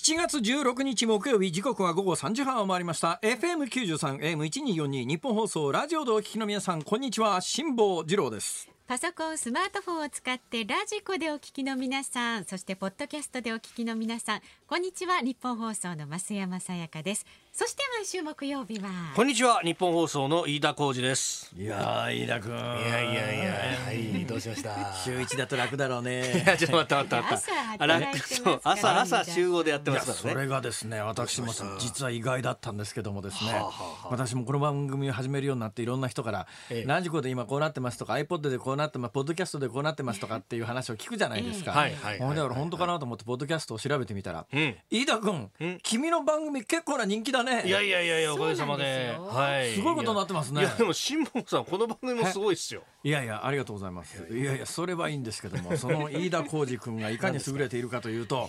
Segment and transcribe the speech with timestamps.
[0.00, 3.18] 7月16日木曜日時刻は午後3時半を回りました。
[3.20, 7.40] FM93 AM1242 日本放送ラジオでお聞きの皆さんこんにちは。
[7.40, 8.77] 辛坊治郎です。
[8.88, 15.20] パソコン、スマートフォンを使ってラジコでお聞きの皆さん、そしてポッドキャストでお聞きの皆さん、こんにちは。
[15.20, 17.26] 日本放送の増山さやかです。
[17.52, 18.88] そして毎週木曜日は。
[19.14, 19.60] こんにちは。
[19.60, 21.52] 日本放送の飯田浩二です。
[21.58, 23.52] いやー飯田君いいやいやいや、
[23.86, 24.94] はい、どうしました？
[25.04, 27.64] 週一だと楽だろういねや、 ちょっと待った待った待朝った。
[27.72, 30.32] 働いてますからそう朝、朝集合でやってますからね。
[30.32, 42.34] それがですね私もさ実は意外だったんですけどもですね、はあはあはあ私もこの番組を始めるようになっていろんな人からええラジコで今こうなってますとか iPod でこうなってますポッドキャストでこうなってますとかっていう話を聞くじゃないですか、はいはいはいほん。
[42.34, 44.76] で俺本当かなと思ってポッドキャストを調べてみたら、うん。
[44.90, 45.78] 飯田君、うん。
[45.82, 47.66] 君の番組結構な人気だね。
[47.66, 49.16] いやいやいやいや、おかげさまで。
[49.18, 49.74] はい。
[49.74, 50.62] すごいことになってますね。
[50.62, 52.82] いや、でも、辛坊さん、この番組もすごいっすよ。
[53.02, 53.10] い。
[53.10, 54.26] やいやありがとうございます。
[54.30, 58.48] いやいやそれはいいんですけどもその飯田浩二君がいかに優れているかというと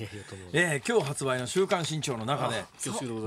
[0.53, 2.63] えー今日発売の「週刊新潮」の中で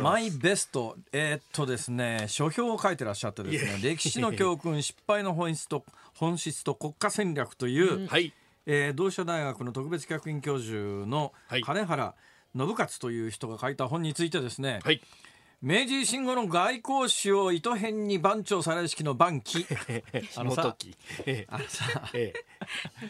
[0.00, 8.32] マイベストえーっとですね書評を書いてらっしゃってですね歴史の教訓失敗の本質と本質と国家戦略という、はい。
[8.64, 12.14] えー同志社大学の特別客員教授のはい金原
[12.54, 15.00] 信勝という人が書いた本についてですね、はい。
[15.62, 19.64] 明治維新後の外交史を糸編に番長される式の番記
[20.34, 20.64] あのさ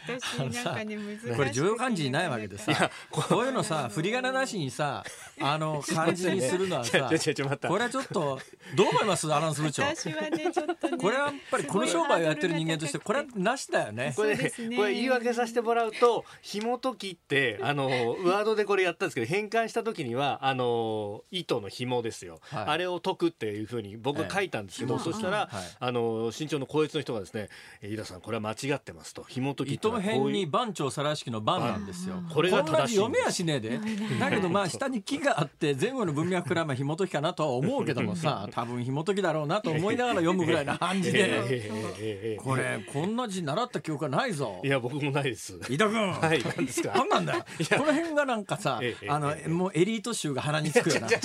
[0.07, 1.35] 私なんかね、難しい。
[1.35, 5.03] これ重要漢字にないわけでさこういうのさ振り仮名なしにさ
[5.39, 8.39] あの漢字にするのはさちょちょちょ待ったこれはちょっと
[8.75, 9.33] どう思います？
[9.33, 9.83] アナウンス部長。
[9.83, 10.97] 私はね、ちょっとね。
[10.97, 14.13] これはやっぱりこの商売をやってる人間としてこれはなしだよね。
[14.13, 14.15] え。
[14.15, 14.43] これこ
[14.83, 17.87] れ言い訳させてもらうと紐解きってあの
[18.23, 25.47] ワードでこれやったんですけど変換した時にはあの糸の紐ですよ、はいあれを解くっていうふうに僕書いたんですけど、ええそしたら、はい
[25.79, 27.49] あの新潮の校閲の人がですね
[27.81, 32.15] 「飯田さんこれは間違ってます」と紐解き糸のはこう編に番長さらしきの番なんですよ。
[32.33, 33.79] これがこんな正しい読めやしねえで。
[34.19, 41.69] だけどまあ下に木があって前後の文脈からまあ紐解きかなとは思うけどもさ 多分紐解きだろうなと思いながら読むぐらいな感じ え
[41.99, 42.35] えで。
[42.43, 44.67] これこんな字習った記憶はないぞい。
[44.67, 46.11] や僕もないです飯田君。
[46.13, 46.93] はい何ですか？
[46.95, 47.45] 何なんだよ。
[47.77, 51.07] この辺がなんかさええあのええもうエリート集が鼻につくよな。
[51.07, 51.19] ちゃ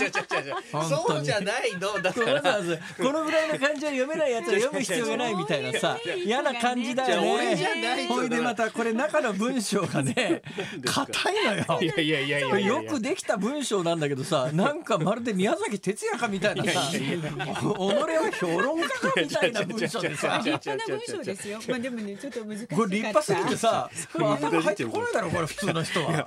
[1.14, 2.00] そうじゃないの。
[2.00, 5.96] だかわざわらざこのぐらいの漢字は読めないやつは読む必要がないみたいなさ。
[6.24, 7.56] 嫌な感じだよね。
[7.80, 8.06] ない。
[8.06, 10.42] ほいでまたこれ中の文章がね
[10.84, 11.80] 硬いのよ。
[11.80, 16.90] いやいやいやいやよくできた文章なんだけどさなんかまるで宮崎哲也かみたいなさ
[17.76, 20.42] お己は評論家かみたいな文章でさ。
[20.44, 21.60] 立派な文章ですよ。
[21.68, 22.76] まあでもね、ちょっと難しかった。
[22.76, 26.26] これ立派すぎてさこれ頭入ってこないだろこれ普通の人は。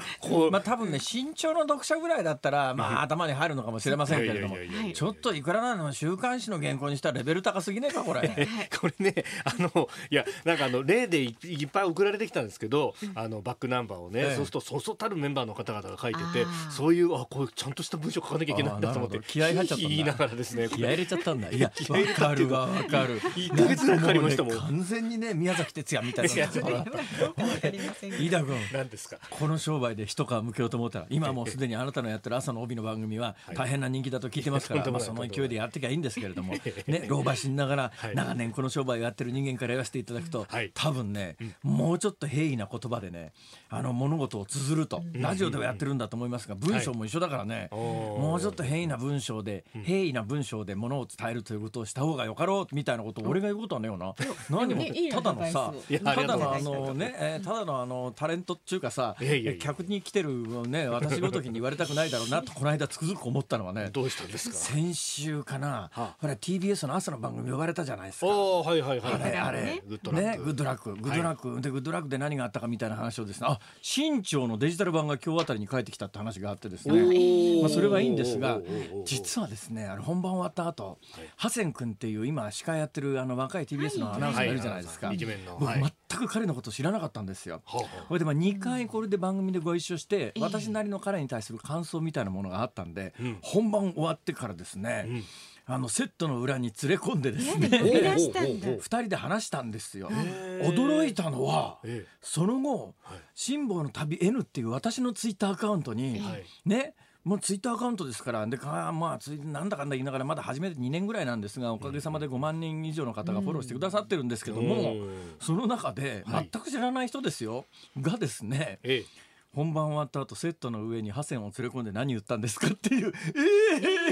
[0.51, 4.55] まあ多分ね身長の読者ぐらいだったらまあ頭に入るのかもしれませんけれども
[4.93, 8.21] ちょっといくらなの週刊誌の原稿にしたらレベル高すぎねえかこれ。
[8.79, 14.35] これね あのいやなんかあの例でいいっぱい送られてきたんですけど、あのバックナンバーをね、ええ。
[14.35, 19.89] そうするとそうそうたるメンバーの方々が書いててそういうあこうちゃんとした文章書かなきゃいけないんだと思って気合い入っちゃったんだ。
[19.89, 21.49] 言いながらですね気合い入れちゃったんだ。
[21.51, 23.21] いやわかるわわかる。
[23.35, 24.57] 一ヶ月ぐらいかかりましたもん。
[24.57, 26.31] 完全にね宮崎哲也みたいな。
[26.31, 29.17] 飯田君何ですか？
[29.29, 36.53] この商売で一皮向けようと思ったら今もうすでにあなたのやってる朝の帯の番組は大変な人気だと聞いてますから、まあ、その勢いでやってきゃいいんですけれども、
[36.87, 38.15] ね、老婆しながらはい。
[38.15, 40.71] 長年この商売をやってる人間から言わせていただくと、はい。
[40.73, 43.33] 多分ね、もうちょっと平易な言葉でね
[43.73, 54.13] あの物事を綴ると、ラジオではやってるんだと思いますが文章も一緒だからね、もうちょっと平易な文章で、平易な文章で物を伝えるということをした方がよかろうみたいなことを俺が言うことはねえよな。
[54.49, 55.73] 何もただのさ
[56.03, 59.61] ただのあのね、えーただのあのタレントっていうかさいやいやいや。
[59.61, 64.55] 客に来てるね私ごときに言われたくないだろうなとこの間つくづく思ったのはねどうしたんですか？
[64.55, 66.15] 先週かな、はあ。
[66.19, 68.27] ほら TBS の朝の番組呼ばれたじゃないですか。
[68.27, 69.61] はいはいはいあれあれ。
[69.63, 70.93] ねグッドラッねクグッドラック。
[70.95, 77.61] グッドラック、でグッドラックで何があったかみたいな話をですねあ新潮のデジタル版が今日あたりに帰ってきたって話があってですね。
[77.61, 78.59] まあ、それはいいんですが
[79.05, 80.99] 実はですねあの本番終わった後、
[81.35, 85.17] ハセン君っていう今司会やってるあの若い TBS のアナウンサーがいるじゃないですか、はい。
[85.17, 85.93] 僕、はい。
[86.09, 87.61] 全く彼のこと知らなかったんですよ。
[87.65, 93.37] はあはあこれでまあ2回これで番組でご一緒して、私なりの彼に対する感想みたいなものがあったんで、ん。
[93.41, 95.23] 本番終わってからですね、ん
[95.73, 98.67] あのセットの裏に連れ込んでですね呼び出したんだ。
[98.67, 100.09] おうおうおう2人で話したんですよ。
[100.09, 106.43] ー驚いたのは、ええその後はい「辛抱の旅 N」っていう私のツイッターアカウントに、はい。
[106.65, 115.35] ねもうツイッターアカウントですからでかまあツイなんだかんだ言いながらまだ始めて2年ぐらいなんですがおかげさまで5万人以上の方がフォローしてくださってるんですけども、うん。
[115.39, 116.49] その中ではい。
[116.51, 117.65] 全く知らない人ですよ、
[117.99, 119.31] がですねええ。
[119.53, 123.13] 本番終わった後セットの上にハセンを連れ込んで何言ったんですかっていう。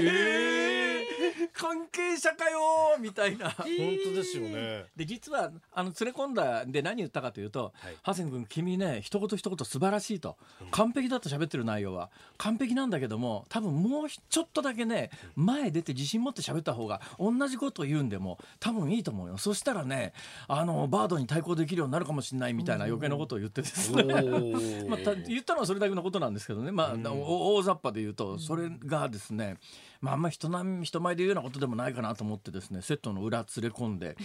[0.02, 0.69] ー、
[1.60, 2.58] 関係者かよ
[2.98, 3.50] みたいな。
[3.52, 4.86] 本当ですよね。
[4.96, 10.38] で実はあの連れ込んだんで何言ったかというとはい「ハセン君君ね一言一言素晴らしい」と。
[10.70, 12.10] 完璧だと喋ってる内容は。
[12.38, 19.36] 完璧なんだけども多分もうちょっとだけね前出て自信持って喋った方が同じことを言うんでも多分いいと思うよ。
[19.36, 20.14] そしたらね
[20.48, 24.04] あのバードに対抗できるようになるかもしれないみたいな余計なことを言ってですね。
[24.88, 29.58] まあ、た言ったのはそれだけのことなんですけどね、まあ、お大雑把で言うとそれがですね、
[30.00, 34.16] まあ、あんま人並み人前で言うようなことでもないかなと思ってですねセットの裏連れ込んで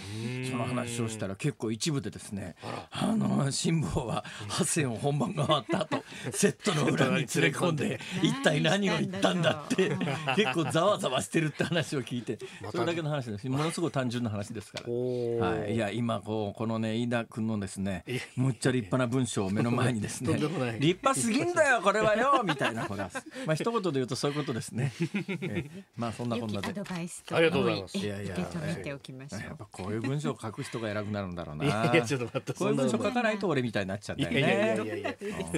[0.49, 2.55] その話をしたら結構一部でですね
[2.91, 9.95] あの辛抱は八戦を本番が終わった後 セットの裏に連れ込んで一体何を言ったんだって
[10.35, 12.37] 結構ざわざわしてるって話を聞いて
[12.71, 13.49] それだけの話です。
[13.49, 14.85] ものすごい単純な話ですから。
[14.87, 18.05] おはい、いや今こうこのね飯田君のですね
[18.35, 20.47] むっちゃ立派な文章を目の前にですね立
[20.79, 23.09] 派すぎんだよこれはよみたいなほら
[23.45, 24.93] まあ一言で言うとそういうことですね。
[25.41, 25.64] え
[25.95, 26.67] まあそんなこんなで。
[26.67, 26.95] 良きアド。
[26.95, 27.35] バイスと。
[27.35, 27.97] ありがとうございます。
[27.97, 28.05] えい。
[28.05, 29.41] やいや受け止めておきましょう。
[29.41, 31.65] やっぱこういう文章を書く人が偉くなるんだろうな。
[31.65, 34.85] いやいやちょっと待ってこういう文章書かないと俺みたいになっちゃうんだよいやいやいやね。
[34.85, 35.13] いやいや。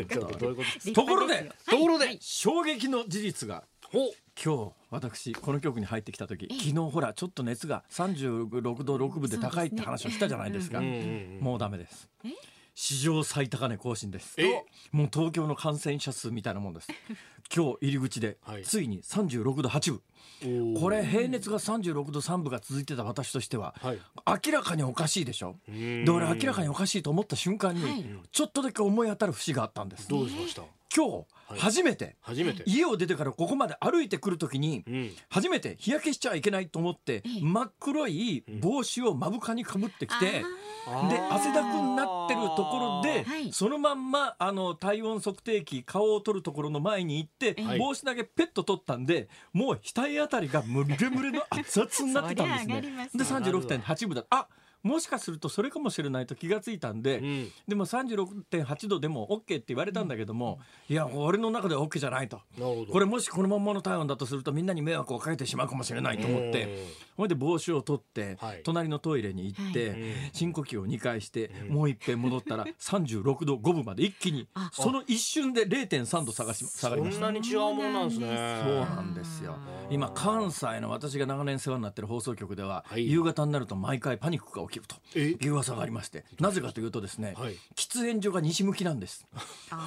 [0.06, 0.94] ちょっとどういうこと。
[0.94, 2.18] ところでところではい。
[2.21, 3.63] 衝撃の事実が。
[3.89, 4.12] ほ
[4.44, 10.81] 今日私この局に入ってきた時昨日ほらちょっと熱が36度6分で高いって話をしたじゃないですか。
[11.39, 12.10] もうダメです。
[12.24, 12.30] え？
[12.79, 14.35] 史上最高値更新です。
[14.38, 14.63] え？
[14.91, 16.88] もう東京の感染者数みたいなもんです。
[17.53, 20.01] 今日入り口ではいついに36度8分。
[20.44, 24.00] おーこれ平熱が36度3分が続いてた私としては、はい
[24.45, 25.56] 明らかにおかしいでしょ？
[25.68, 30.07] うんで俺明らかにおかしいと思った瞬間に、はいちょっとだけ思い当たる節があったんです。
[30.07, 30.62] どうしました？
[30.95, 32.63] 今日初めて、初めて。
[32.65, 35.11] 家を出てからここまで歩いてくるときに、うん。
[35.29, 40.44] 初めて日焼けしちゃいけないと思って真っ黒い帽子を目深にかぶってきて、
[40.88, 43.53] あで汗だくになってるところで、はい。
[43.53, 47.79] そのまんまあの体温測定器顔を取るところの前に行って、はい。
[47.79, 52.81] 帽子だけペット取ったんでもう額あたりがムレムレの熱々になってたんですね。
[53.15, 54.25] で36.8分だ。
[54.29, 54.47] あ
[54.83, 57.51] もしかするとそれかもしれないと気がついたんで、うん。
[57.68, 60.59] でも36.8度でも OK って言われたんだけども、
[60.89, 62.38] いや俺の中では OK じゃないと。
[62.57, 62.65] な。
[62.91, 66.85] これもしこのまんまの体温だとするとみんなに迷惑をかけてしまうかもしれないと思って
[67.15, 68.62] ほいで帽子を取って、はい。
[68.63, 70.13] 隣のトイレに行って、うん。
[70.33, 78.62] 深呼吸を2回して、もう一遍戻ったら36度5分まで一気に あその一瞬で0.3度下がし下がりましたそんなに違うもんなんですね。
[78.63, 79.56] そうなんですよ。
[79.89, 83.09] 今関西の私が長年世話になってる放送局では、はい。
[83.09, 85.35] 夕方になると毎回パニックが起きるとえ？
[85.39, 87.55] いう噂がありましてなぜかというとですね、はい。
[87.75, 89.25] 喫煙所が西向きなんです。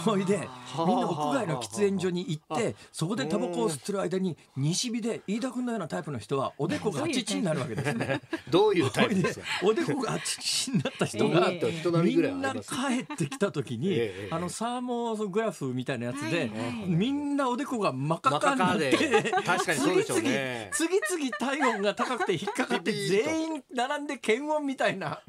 [0.05, 0.85] ほいであ。
[0.87, 8.21] みんな屋外の喫煙所に行ってそこでタバコを吸ってる間に西日で飯田君のようなタイプの人はおでこがあちちになるわけですね。
[8.51, 9.47] どういうタイほいですか？
[9.65, 16.55] おでこがあちちになった人が、みんな帰ってきた時に、ええあのサーモグラフみたいなやつで、はいは
[16.87, 20.71] いみんなおでこが真っ赤っかになって確かにそうでしょうね。
[20.73, 25.21] 次々次々体温が高くて引っかかって全員並んで検温みたいな。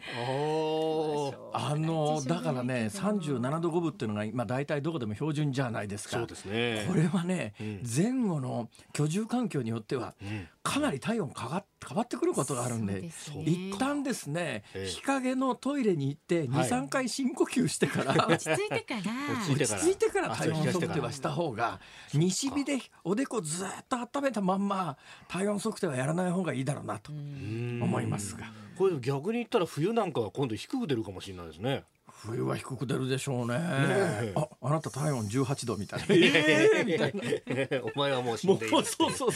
[1.54, 7.82] あのだからね37度5分っていうのが今大体どこでも標準じゃないですかそうですねこれはね、うん。
[7.84, 10.48] 前後の居住環境によってはうん。
[10.64, 13.12] かなり体温かが変わってくることがあるんでね。
[13.46, 14.88] 一旦ですね、ええ。
[14.88, 16.70] 日陰のトイレに行ってはい。
[16.70, 19.02] 23回深呼吸してから、落ち着いてから。
[19.34, 20.36] 落ち着いてから落ち着いてから。
[20.36, 21.80] 体温測定はした方が
[22.14, 24.98] 西日でおでこずっと温めたまんま
[25.28, 28.46] 体温測定はやらない方がいいだろうなと思いますが
[28.82, 31.84] これ逆に言ったら冬なんかは今度低く出るかもしれないですね。
[32.24, 33.56] 冬は低く出るでしょうね。
[33.60, 34.34] え。
[34.36, 36.06] ああなた体温18度みたいな。
[36.10, 38.72] ええみたいなお前はもう死んでいい。
[38.72, 39.32] そうそうそう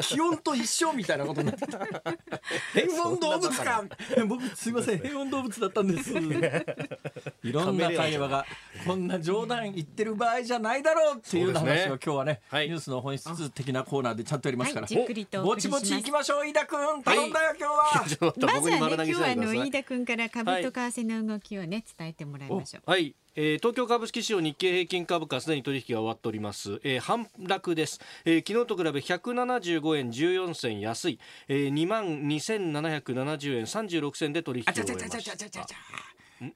[0.00, 1.78] 気温と一緒みたいなことになってた。
[2.74, 3.84] 変温動物か
[4.26, 4.98] 僕すいません。
[4.98, 6.12] 変温動物だったんです。
[7.44, 8.46] いろんな会話が
[8.84, 12.68] こんな冗談言ってる場合じゃないだろうっていう話を今日はねはい。
[12.68, 14.94] ニュースの本質的なコーナーでちゃんとやりますから、はい。
[14.94, 17.02] じっくりとおぼちぼち行きましょう飯田君。
[17.04, 19.36] 頼んだよ今日は、 まずはね今日はあ。
[19.36, 22.90] の飯田君から株と為替の動きをね伝えてもらいましょう。
[22.90, 35.30] はい、えー東京株式市場日経平均株価すでに取引が終わっております、えー反落です、えー昨日と比べ175円14銭安い、えー、2万2770円36銭で取引を終えましち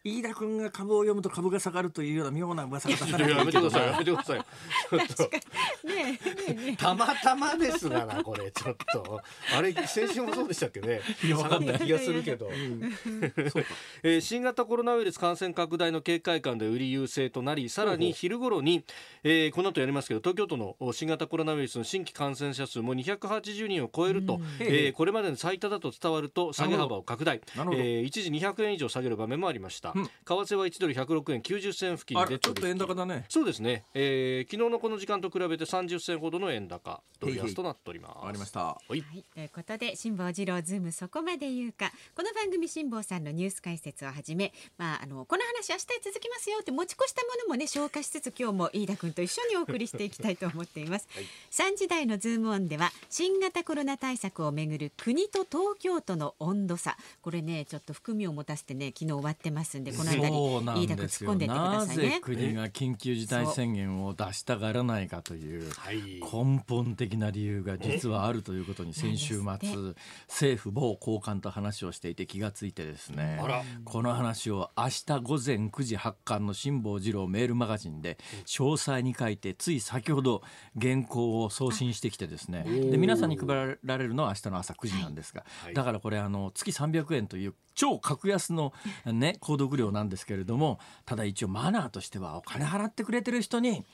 [0.05, 4.41] 飯田君が株を読むと株が下がるというような妙な噂が立たないたやめてくださいやめてください。
[4.41, 5.23] ちょっと。
[5.25, 5.31] ね
[5.89, 6.19] えね
[6.49, 9.21] えねたまたまですがなこれちょっと。
[9.57, 11.01] あれ先週もそうでしたっけね。
[11.25, 11.79] いやわかんない。
[11.79, 12.51] 下がった気がするけど、
[14.03, 18.85] えー新型コロナウイルス感染拡大の警戒感で売り優勢となりさらに昼頃に、
[19.23, 33.25] えーこの後やりますけど東京都のお新型コロナウイルスの新規感染者数も280人を超えると、えーこれまでの最多だと伝わると下げ幅を拡大、えー一時200円以上下げる場面もありましたした、うん、為替は1ドル106円90銭付近でちょっと円高だね。
[33.29, 38.27] そうですね、えー、昨日のこの時間と比べて30銭ほどの円高ドル安となっております。
[38.27, 38.61] ありました。
[38.61, 39.45] はい、とい。
[39.45, 41.93] うことで辛坊治郎ズームそこまで言うか。
[42.15, 51.25] この番組辛坊さんのニュース解説をはじめまああのこの話明日続きますよって持ち越したものもね消化しつつ今日も飯田君と一緒にお送りしていきたいと思っています、 はい、
[51.73, 56.97] 3時台のズームオンでは新型コロナ対策をめぐる国と東京都の温度差。
[57.23, 62.21] これねちょっと含みを持たせてね昨日終わってますんでこの辺り飯田君突っ込んでってくださいね。
[62.23, 65.69] 国が緊急事態宣言を出したがらないかという
[66.21, 69.45] 根本的な理由が実はあるということに先週末
[70.29, 73.41] 政府某高官と話をしていて気がついてですね
[73.85, 80.43] この話を明日午前9時発刊の辛坊治郎メールマガジンで詳細に書いてつい先ほど
[80.81, 82.65] 原稿を送信してきてですね。
[82.65, 88.73] で皆さんに配られるのは明日の朝9時なんですが、だからこれあの月300円という超格安の
[89.07, 93.85] ね購読料なんですけれどもただ一応マナーとしてはお金払ってくれてる人に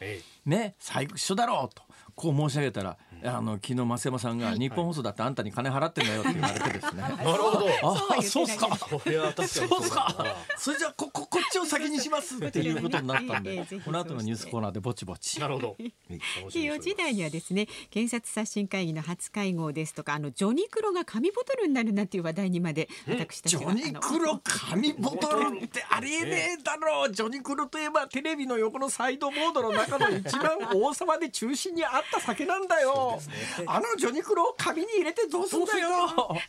[0.44, 1.83] ね最初だろうと
[2.14, 7.02] こう申し上げたら、あの昨日増山さんが日本放送だってあんたに金払ってんだよって言われてですね。
[7.02, 7.66] なるほど。
[8.18, 8.76] あ、そうっすか。
[8.76, 10.36] そうっすか。
[10.58, 15.40] それじゃこここっちを先にしますっていうことになったんで、この後のニュースコーナーでぼちぼち。
[15.40, 15.76] なるほど。
[16.46, 23.74] 企業時代にはですね、検察刷新会議の初会合ですとか、あのジョニクロが紙ボトルになるなっていう話題にまで私たちは。
[23.74, 27.12] ジョニクロ紙ボトルってありえねえだろう。
[27.12, 33.18] ジョニクロといえばテレビの横のサイドボードの中の一番王様で中心にあった酒なんだよ、
[33.58, 35.90] ね、あのジョニクロを紙に入れてどうすんだよ。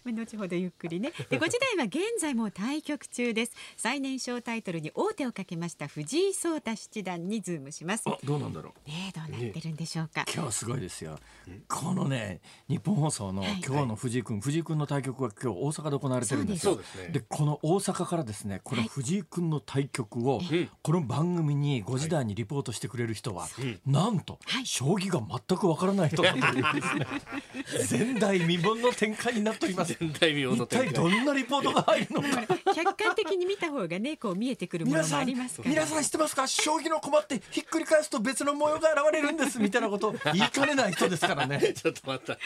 [0.05, 1.11] 後ほどゆっくりね。
[1.29, 3.51] でご時代は現在も対局中です。
[3.77, 8.05] 最年少タイトルに王手をかけました藤井聡太七段にズームします。
[8.23, 8.89] どうなんだろう。
[8.89, 11.19] ねどうなってるんでしょうか、ね、今日すごいですよ。
[11.67, 16.79] このね日本放送の今日の藤井君、はい、藤井君の対局は今日大阪で行われてるんですよ。
[17.11, 26.37] で、ね、この大阪からですねこの藤井君の対局を、はい、この番組に5時台にリポートしてくれる人は、はい、なんと、将棋が全くわからない人だと。
[26.37, 29.95] いうですね前代未聞の展開になっております。
[29.99, 30.87] 前代未聞の展開。
[30.89, 32.27] 一体どんなリポートが入るのか。
[32.73, 35.69] 客観的に見た方がねこう見えてくるものもありますから。
[35.69, 36.47] 皆さん知ってますか？
[36.47, 40.15] 将棋の駒ってひっくり返すと別の模様が現れるんですみたいなこと。
[40.33, 41.59] 言いかねない人ですからね。
[41.73, 42.37] ちょっと待った。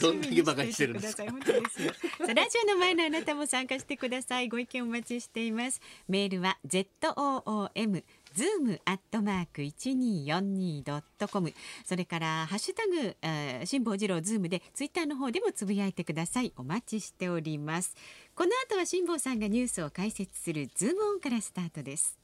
[0.00, 1.24] どんだけ馬鹿にしてるんですか？
[1.30, 1.92] 本当ですよ。
[1.92, 1.98] さ
[2.30, 4.48] あラジオの前のあなたも参加してください。
[4.48, 5.80] ご意見お待ちしています。
[6.08, 8.02] メールは ZOOM
[8.34, 11.52] ズームアットマーク一二四二ドットコム。
[11.84, 16.52] それからハッシュタグ、えー、辛坊治郎ズームでツイッターの方でもつぶやいてください。
[16.56, 17.94] お待ちしております。
[18.34, 22.18] この後は辛坊さんがニュースを解説するズームオンからスタートです。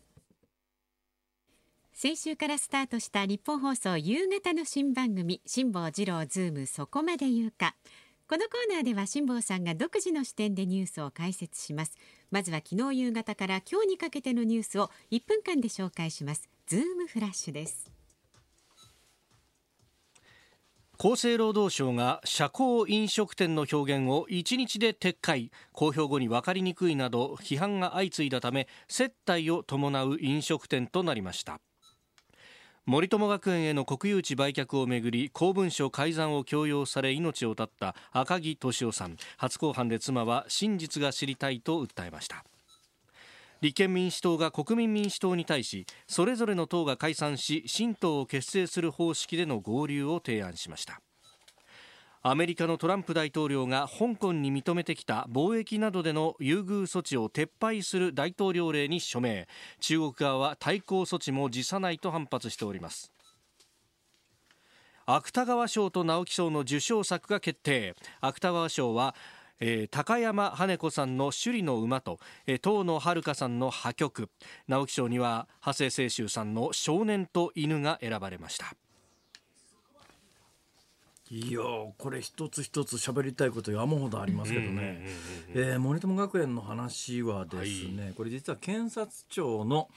[1.93, 7.75] 先週からスタートしたニッポン放送夕方の新番組辛坊治郎ズームそこまで言うか。
[8.28, 11.97] このコーナーでは辛坊さんが独自の視点でニュースを解説します。
[12.30, 16.47] まずは昨日夕方から今日にかけてのニュースを1分間で紹介します。
[16.66, 17.90] ズームフラッシュです。
[20.99, 25.50] 厚生労働省が社交飲食店の表現を1日で撤回。
[25.73, 31.62] 公表後に分かりにくいなど批判が相次いだため接待を伴う飲食店となりました。
[32.88, 39.18] 森友学園への国有地売却をめぐり公文書改ざんを強要され命を絶った赤木俊夫さん。
[39.37, 42.47] 初公判で妻は真実が知りたいと訴えました。
[43.61, 51.02] 立憲民主党が国民民主党に対しそれぞれの党が解散し新党を結成する方式での合流を提案しました。
[52.23, 59.47] アメリカのトランプ大統領が香港に認めてきた貿易などでの優遇措置を撤廃する大統領令に署名。
[59.81, 63.13] 中国側は対抗措置も辞さないと反発しております。
[65.07, 67.95] 芥川賞と直木賞の受賞作が決定。
[68.21, 69.15] 芥川賞は
[69.61, 74.31] えー、高山羽子さんの首里の馬と、えー、遠野遥さんの破局。
[74.69, 78.75] 直木賞には長谷清舟さんの少年と犬が選ばれました。
[81.30, 81.61] いや
[81.99, 85.06] これ一つ一つ喋りたいこと山ほどありますけどね、
[85.54, 89.88] えー、森友学園の話はですね、はい、これ実は検察庁の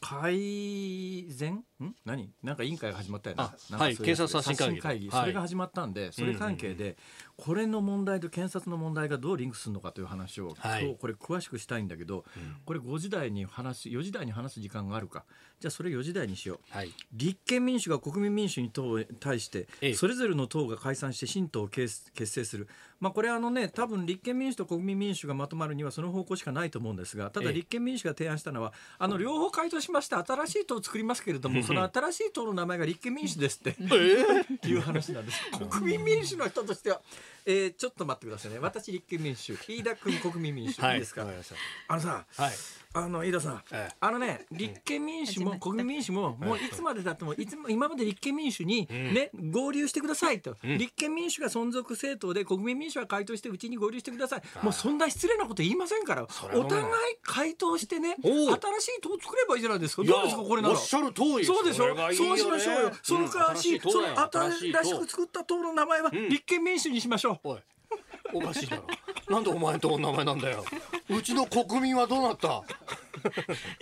[0.00, 1.94] 改善、ええ、ん？
[2.04, 2.30] 何？
[2.42, 4.80] なんか委員会が始まったよねはい検察刷新会議。
[4.80, 6.96] 会議、それが始まったんで、それ関係で
[7.36, 15.24] これの問題と検察の問題がどうリンクするのかという話を、はい、今日これ詳しくしたいんだけど、うん、これ5時台に話4時台に話す時間があるか
[15.58, 18.70] じゃあそれ4時台にしよう、はい、立憲民主が国民民主に
[19.20, 22.68] 対してそれぞれの党が解散して新党を結成する
[23.00, 33.76] まあ、これあのね多分立憲民主と国民民主がまとまるにはその方向しかないと思うんですがただ立憲民主が提案したのはあの両方回答しまして新しい党を作りますけれどもその新しい党の名前が立憲民主ですって、
[34.68, 35.40] いう話なんです。
[35.70, 37.00] 国民民主の人としては。
[37.48, 38.58] えー、ちょっと待ってくださいね。
[38.58, 41.24] 私立憲民主飯田君国民民主、はい、いいですか？
[41.86, 42.52] あのさ、はい、
[42.92, 43.94] あの飯田さん、ええ。
[44.00, 54.42] あのね立憲民主も国民民主ももういつまでだってもいつも今まで立憲民主にね、合流してくださいと、立憲民主が存続政党で国民民主は回答してうちに合流してください。
[54.62, 56.26] もうそんな失礼なこと言いませんから。
[56.54, 56.86] お互い
[57.22, 60.04] 回答してね新しい党作ればいいじゃないですか。
[60.04, 60.74] どうですかこれなら。
[60.74, 61.84] おっしゃる通りそうでしょ？
[61.84, 62.28] それがいいよね。
[62.28, 62.92] そうしましょうよ。
[63.02, 67.56] その新しい、そのうん新しく作った党の名前は立憲民主にしましょう、
[68.32, 68.84] おかしいだろ
[69.28, 70.64] なんでお前んとこの名前なんだよ。
[71.10, 72.62] うちの国民はどうなった？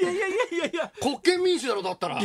[0.01, 0.93] いやいやいやいやいや。
[1.01, 2.19] 国権民主だろだったら。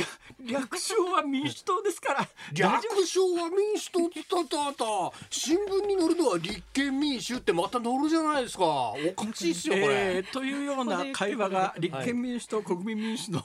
[0.46, 2.28] 略称は民主党ですから。
[2.54, 4.86] 略称は民主党って言ったあなた。
[5.30, 8.64] 新聞に載るのは立憲民主ってまた載るじゃないですか。
[8.66, 13.44] おかしいっすよこれ、えーというような会話が立憲民主と国民民主の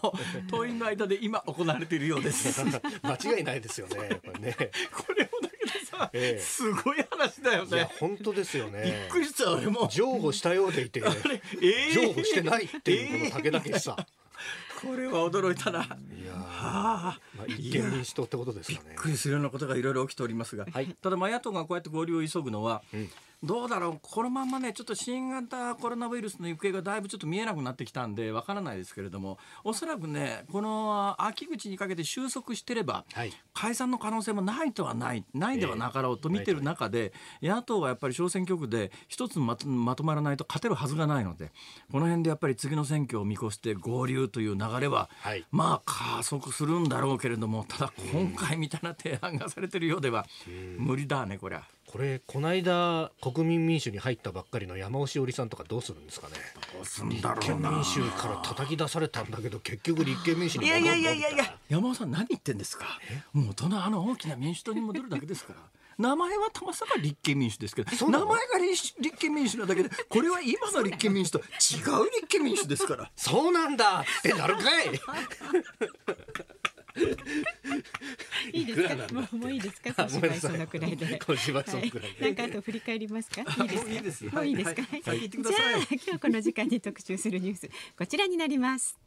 [0.48, 2.62] 党員の間で今行われているようです。
[3.02, 4.56] 間違いないですよねやっぱりね。
[4.92, 5.48] これ も
[5.86, 6.40] さ、ええ。
[6.40, 7.90] すごい話だよいやね。
[8.00, 9.88] 本当ですよびっねくりした俺も。
[9.90, 13.96] 譲歩したようでいてえー譲歩してないっていうこの武田決さ。
[14.82, 15.78] これは驚いたな。
[15.84, 15.86] い
[16.26, 16.44] やーは
[17.16, 17.20] あ。
[17.36, 18.84] まあ立憲民主党ってことですかね。
[18.90, 20.86] びっくりするようなことがいろいろ起きておりますが、はい。
[21.00, 23.08] ただまあ野党がこうやって合流を急ぐのは、ん
[23.44, 23.98] どうだろう。
[24.00, 33.32] このまんまねちょっと新型コロナウイルスの行方がだいぶちょっと見えなくなってきたんでわからないですけれどもおそらくねこの秋口にかけて収束してれば、はい。
[33.52, 41.52] 解散の可能性もないとはないないではなかろうと見てる中で、野党はやっぱり小選挙区で一つまとまとまらないと勝てるはずがないので
[41.92, 45.44] この辺でやっぱり次の選挙を見越して合流という流れは、はい。
[45.50, 50.26] まあ加速するんだろうけれどもただ今回みたいな提案がされてるようでは
[50.78, 51.62] 無理だねこりゃ。
[51.94, 56.34] これこの間国民民主に入ったばっかりの山尾志織さんとかどうするんですかね。
[56.74, 61.56] どうすんだろ立憲民主から叩き出されたんだけど結局立憲民主にいやいやいやいやいや。
[61.68, 62.98] 山尾さん何言ってんですか？
[63.32, 65.60] もう大人あの大きな民主党に戻るだけですから。
[65.96, 71.44] 名前はたまさか立憲民主ですけど名前が立立憲民主なだけでこれは今の立憲民主と違う
[72.10, 73.08] 立憲民主ですから。
[73.14, 74.00] そうなんだ。
[74.00, 74.86] ってなるかい
[78.68, 79.14] いいですか？
[79.14, 79.90] もうもういいですか？
[79.96, 81.18] あ 小芝居そのくらいで。
[81.18, 83.40] 小芝居そのくらいなんかあと振り返りますか？
[83.40, 83.84] いいですか？
[83.84, 84.24] もういいです。
[84.24, 85.14] もういいですか、じゃあ
[85.90, 87.70] 今日この時間に特集するニュース。
[87.96, 88.98] こちらになります。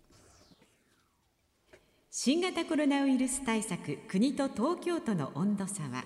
[2.11, 6.03] 新型コロナウイルス対策国と東京都の温度差は？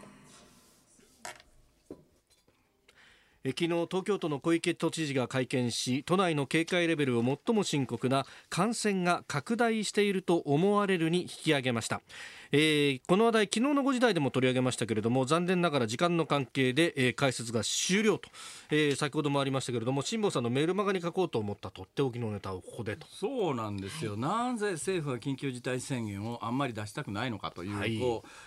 [3.44, 12.02] え昨日東京都の小池都知事が会見し都内の警戒レベルを最も深刻な感染が拡大していると思われるに引き上げました、
[12.54, 18.30] えーこの話題昨日の5時台でも取り上げましたけれども残念ながら時間の関係で、えー解説が終了と、
[18.72, 23.08] えー先ほどもありましたけれども辛坊さんのメールマガに書こうと思ったとっておきのネタをここでと。
[23.08, 27.98] そうなんですよ、なぜ政府は緊急事態宣言をあんまり出したくないのかという,、はい。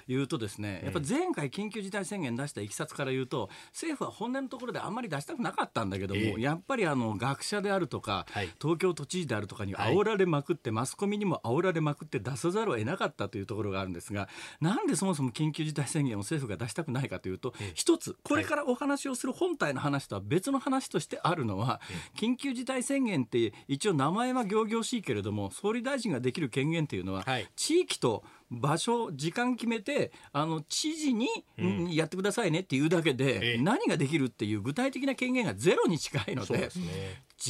[0.09, 6.41] 言うとですね、やっぱ前回緊急事態宣言出したいきさつから言うと政府は本音のところであんまり出したくなかったんだけども、ええ。
[6.41, 8.51] やっぱりあの学者であるとか、はい。
[8.61, 9.95] 東京都知事であるとかにはい。
[9.95, 14.29] 煽られまくって、マスコミにも煽られまくって出さざるを得なかったというところがあるんですが
[14.61, 21.81] なんでそもそも緊急事態宣言を政府が出したくないかというと、一つこれからお話をする本体の話とは別の話としてあるのは、
[22.17, 27.49] 緊急事態宣言って一応名前は仰々しいけれども総理大臣ができる権限というのは、はい。
[27.57, 31.29] 地域と場所時間決めてあの知事に、
[31.59, 31.93] うん。
[31.93, 33.63] やってくださいねっていうだけで、ええ。
[33.63, 36.71] 何ができるっていう具体的な権限がゼロに近いので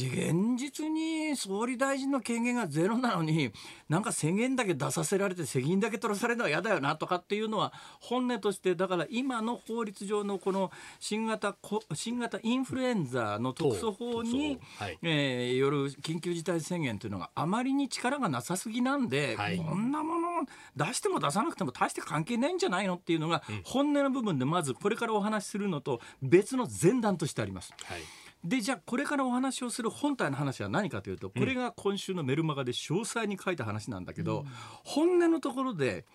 [0.03, 3.51] 現実に総理大臣の権限がゼロなのに
[3.87, 19.57] なんか宣言だけ出させられて責任だけ取らされるのは嫌だよなとかっていうのは本音としてだから今の法律上のこの新型コ新型インフルエンザの特措法に、はいえーよる緊急事態宣言というのがあまりに力がなさすぎなんで、はい。
[19.57, 20.31] こんなものを
[20.75, 27.73] 出しても出さなくても大して関係ないんじゃないのっていうのが本音の部分でまずこれからお話しするのと別の前段としてあります。
[27.83, 28.01] はい
[28.45, 34.45] でじゃあこれからお話をする本体の話は何かというとこれが今週のメルマガで詳細に書いた話なんだけど、
[34.83, 36.05] 本音のところで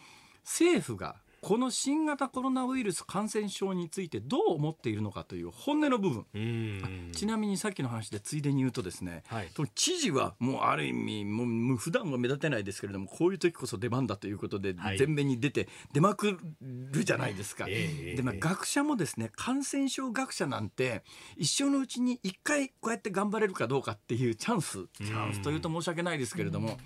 [0.44, 9.48] 政府がこの新型コロナウイルス感染症についてどう思っているのかという本音の部分、ちなみにさっきの話でついでに言うとですね、はい。
[9.54, 14.98] と知事はもうある意味もう普段は目立てないですけれどもこういう時こそ出番だということではい。
[14.98, 17.66] 前面に出て出まくるじゃないですか。
[17.68, 21.04] ええでまあええ学者もですね感染症学者なんて
[21.36, 24.86] 一生のうちに一回こうやって頑張れるかどうかっていうチャンス。
[24.98, 26.76] チャンスというと申し訳ないですけれども。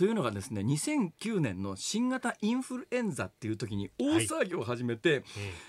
[0.00, 5.24] というのがですね2009年の新型インフルエンザっていう時に大騒ぎを始めて、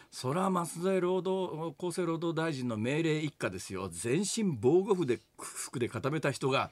[0.10, 3.90] それは増添労働厚生労働大臣の命令一家ですよ。
[3.92, 6.72] 全身防護服で服で固めた人が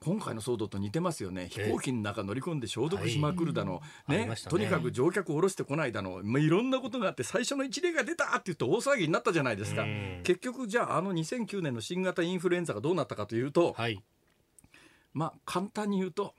[0.00, 1.46] 今回の騒動と似てますよね。
[1.48, 4.16] 飛行機の中乗り込んで消毒しまくるだの、ね。
[4.16, 4.50] ありましたね。
[4.50, 9.82] とにかく乗客を降ろしてこないだの、まあ、いろんなことがあって最初の一例が出たって言って大騒ぎになったじゃないですか。
[9.82, 10.20] うん。
[10.24, 14.02] 結局じゃああの2009年の新型インフルエンザがどうなったかというと、はい。
[15.14, 16.34] まあ簡単に言うと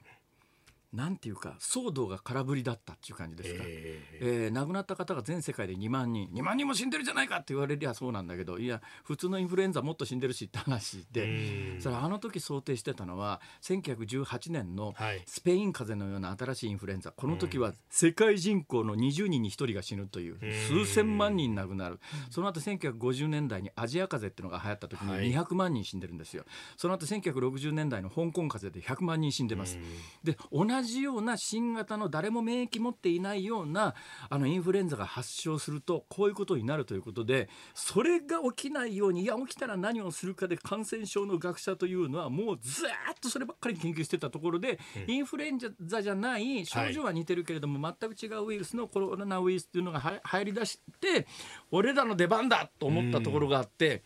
[0.93, 6.29] なんていうか騒動が空振りだったっていう感じですか、えー、えー、亡くなった方が全世界で2万人。
[6.33, 17.11] 2万人も死んでるじゃないかって言われりゃそうなんだけどいや普通のインフルエンザもっと死んでるしって話でそれあの時想定してたのは1918年のスペイン風邪のような新しいインフルエンザ。
[17.11, 21.99] この時は世界人口の20人に1人が死ぬという数千万人亡くなる。
[22.29, 26.45] その後1950年代にアジア風邪っていうのが流行った時に200万人死んでるんですよ。
[26.77, 29.77] その後1960年代の香港風邪で100万人死んでます。
[30.23, 33.95] で同じような新型の誰も免疫持っていないような
[34.29, 42.89] あのインフルエンザが発症するとこういうことになるということでそれが起きないようにいや起きたら何をするかで感染症の学者というのはもうずっ
[43.19, 51.27] とそればっかり研究してたところで、インフルエンザじゃない症状は似てるけれども、全く違うウイルスのコロナウイルスっていうのが入り出して
[51.71, 54.03] 俺らの出番だと思ったところがあって、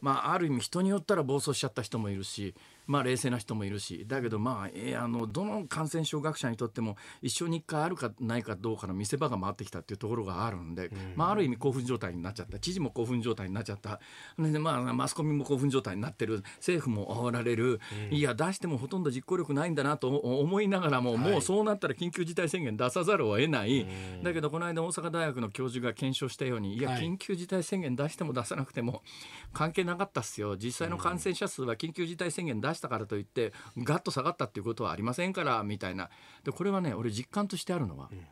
[0.00, 2.54] まあ、ある意味人によったら暴走しちゃった人もいるし
[2.88, 12.58] まあ、冷静な人もいるしだけどまあ、えー、あのどの感染症学者にとっても一生に一回あるかないかどうかの見せ場が回ってきたっていうところがあるんで、うん、まあ、ある意味興奮状態になっちゃった。
[12.58, 14.00] 知事も興奮状態になっちゃった。
[14.38, 16.42] で、まあ、マスコミも興奮状態になってる。
[16.56, 23.80] 政府も煽られる、うん、いや出してもほとんど実行力ないんだなと思いながらも、はい、もうそうなったら緊急事態宣言出さざるを得ない、
[24.16, 29.02] うん、だけどこの間大阪大学の教授が検証したようにいや緊急事態宣言出しても出さなくても
[29.52, 30.56] 関係なかったっすよ。
[30.56, 36.08] 実際の感染者数は緊急事態宣言出したからといってガッと下がったっていうことはありませんからみたいな。
[36.44, 38.26] でこれはね俺実感としてあるのは、うん、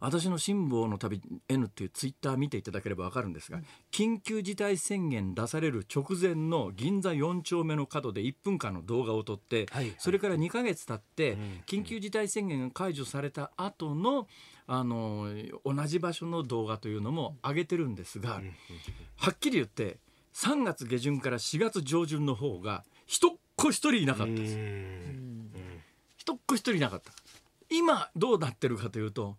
[0.00, 14.26] 私の辛抱の旅 N っていうツイッター見ていただければ分かるんですが、うん、緊急事態宣言出される直前の銀座4丁目の角で1分間の動画を撮って、はい、それから2か月経って、緊急事態宣言が解除された後の
[14.66, 15.28] あの
[15.64, 18.40] 同じ場所の動画というのも上げてるんですが、
[19.16, 19.98] はっきり言って
[20.34, 24.58] 3月下旬から4月上旬の方が人子一人いなかったです。
[26.16, 27.12] 一っ子一人いなかった。
[27.70, 29.36] 今どうなってるかというと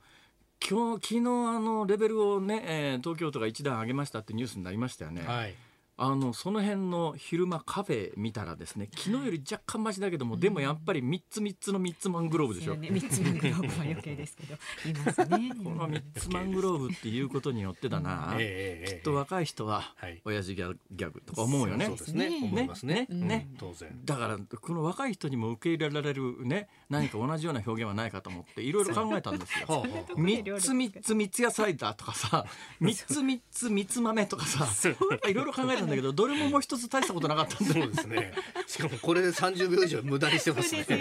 [0.68, 5.54] 今日昨日あのレベルをね、えー、東京都が一段上げましたってニュースになりましたよね、はい、
[5.98, 14.56] あのその辺の昼間カフェ見たらですね昨日より若干マシだけども、でもやっぱり3つ3つの3つマングローブでしょ、ね、3つマングローブは余計ですけど。
[14.90, 15.52] いますね。
[15.64, 21.86] この3つマングローブっていうことによってだな、きっと若い人は親父ギャギャグとか思うよね。
[21.86, 22.40] そうですね。
[22.44, 23.08] 思いますね。
[23.10, 24.02] ね、当然。
[24.04, 29.86] だからこの若い人にも受け入れられるね何か同じような表現はないかと思っていろいろ考えたんですよ。
[30.16, 32.46] 3つ3つ三つ野菜だとかさ
[32.82, 34.68] 3つ3つ3つ豆とかさ
[35.28, 38.34] いろいろ考えたんだけどどれももう一つ大したことなかったんでそうですね。
[38.66, 40.84] しかもこれで30秒以上無駄にしてますね。
[40.84, 40.98] そう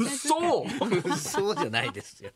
[0.00, 0.64] ですよ。
[1.16, 1.30] 嘘！
[1.30, 2.30] そうじゃないですよ。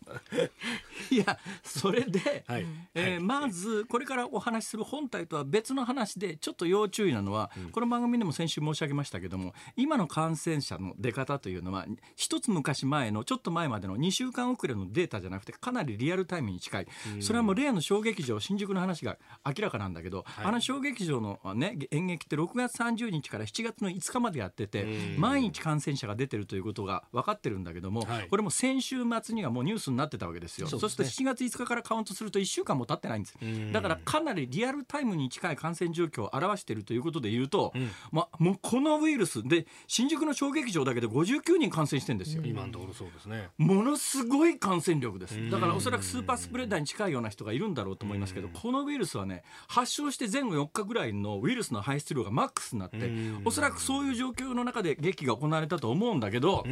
[1.11, 11.55] いやそれで、はい、えー、まずこれからお話しする本体とは別の話でちょっと要注意なのは、うん、この番組でも先週申し上げましたけども今の感染者の出方とい。
[11.59, 11.87] うのは
[12.25, 16.87] 一つ昔前のちょっと前までの2週間遅れのデータじゃなくてかなりリアルタイムに近い、
[17.21, 24.87] それはもう例の小劇場新宿の話が明らかなんだけど、はい、あの小劇場のね演劇って6月30日から7月の5日までやってて
[25.19, 30.67] 毎日感染者が出てるということが分かってるんだけども、はい、これも先週末にはもうニュースになってたわけですよ。
[30.67, 33.37] そそして7月5日からカウントすると1週間も経ってないんです。
[33.73, 42.19] だからかなりリアルタイムに近い感染状況を表しているということで言うと、うん、まもうこのウイルスで新宿の小劇場だけで59人感染してん。
[42.19, 42.43] ですよ。
[42.45, 43.49] 今のところそうですね。
[43.59, 45.51] ものすごい感染力です。
[45.51, 53.11] だからおそらくスーパースプレッダーに近いような人がいるんだろうと思いますけど、このウイルスはね発症して前後4日ぐらいのウイルスの排出量がマックスになって
[53.45, 56.65] おそらくそういう状況の中で劇が行われたと思うんだけど、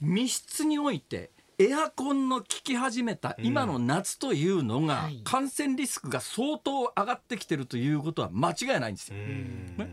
[0.00, 9.16] 密室においてエアコンの効き始めた今の夏というのが、感染リスクが相当上がってきてるということは間違いないんですよ。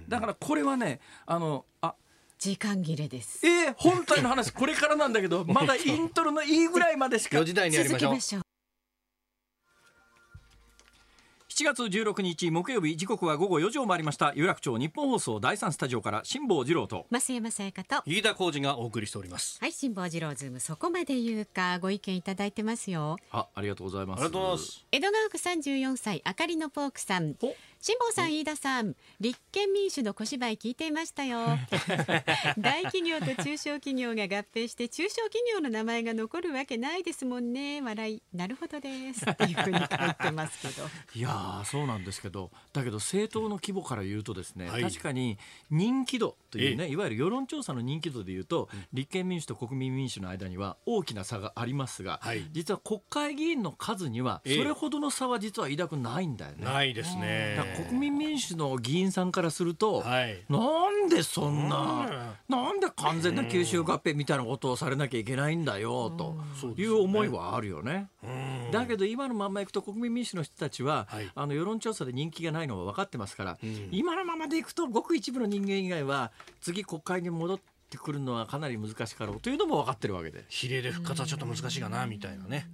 [0.08, 1.96] だからこれはねあのあ
[2.38, 3.46] 時間切れです。
[3.46, 8.42] えー、本体の話これからなんだけど まだイントロのいいぐらいまでしか4時台にやりましょう。
[11.56, 14.34] 7月16日木曜日時刻は午後4時を回りました。
[14.36, 18.04] 有楽町日本放送第三スタジオから辛坊治郎と増山さやかと。
[18.06, 19.58] 飯田浩二がお送りしております。
[19.62, 23.16] はい辛坊治郎ズームそこまで言うかご意見いただいてますよ。
[23.32, 24.20] あありがとうございます。
[24.20, 24.86] ありがとうございます。
[24.92, 27.36] 江戸川区34歳あかりのポークさん
[27.86, 31.38] 辛坊さん、飯田さん、立憲民主の小芝居聞いていましたよ。
[32.58, 37.82] 大企業と中小企業が合併して中小企業の名前が残るわけないですもんね。
[37.82, 39.24] 笑い、なるほどです。
[39.30, 40.88] っていうふうに書いてますけど。
[41.14, 45.38] いやそうなんですけど、だけど政党の規模から言うとですね、はい、確かに
[45.70, 56.66] 人気度というね、いわゆる世論調査の人気度で言うと、立憲民主と国民民主の間には大きな差がありますが、はい、実は国会議員の数にはそれほどの差は実は飯田君ないんだよね。
[56.66, 57.75] ないですね。
[57.76, 66.36] 国民民主の議員さんからすると、はい、なんでそんな、なんで完全な吸収合併みたいなことをされなきゃいけないんだよと
[66.78, 68.10] いう思いはあるよね。
[68.72, 73.58] だけど今のままいくと国民民主の人たちは、はい、あの世論調査で人気がないのは分かってますから、
[73.92, 77.60] 今のままでいくとごく一部の人間以外は次国会に戻っ
[77.90, 80.46] てくるのはかなり難しかろうというのも分かってるわけで。
[80.50, 82.68] 比例で復活はちょっと難しいかなみたいなね。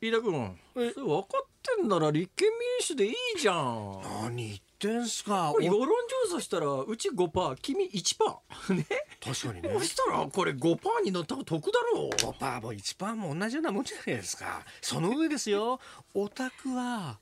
[0.00, 4.00] 飯田君分かってんなら立憲民主でいいじゃん。
[4.22, 5.52] 何言ってんすか。
[5.60, 5.88] 世論
[6.28, 8.86] 調査したらうち5%君1% ね。
[9.22, 9.70] 確かにね。
[9.74, 12.10] そしたらこれ5%に乗ったら得だろう。
[12.10, 14.64] 5%も1%も同じようなもんじゃないですか。
[14.80, 15.80] その上ですよ。
[16.14, 17.18] オタクは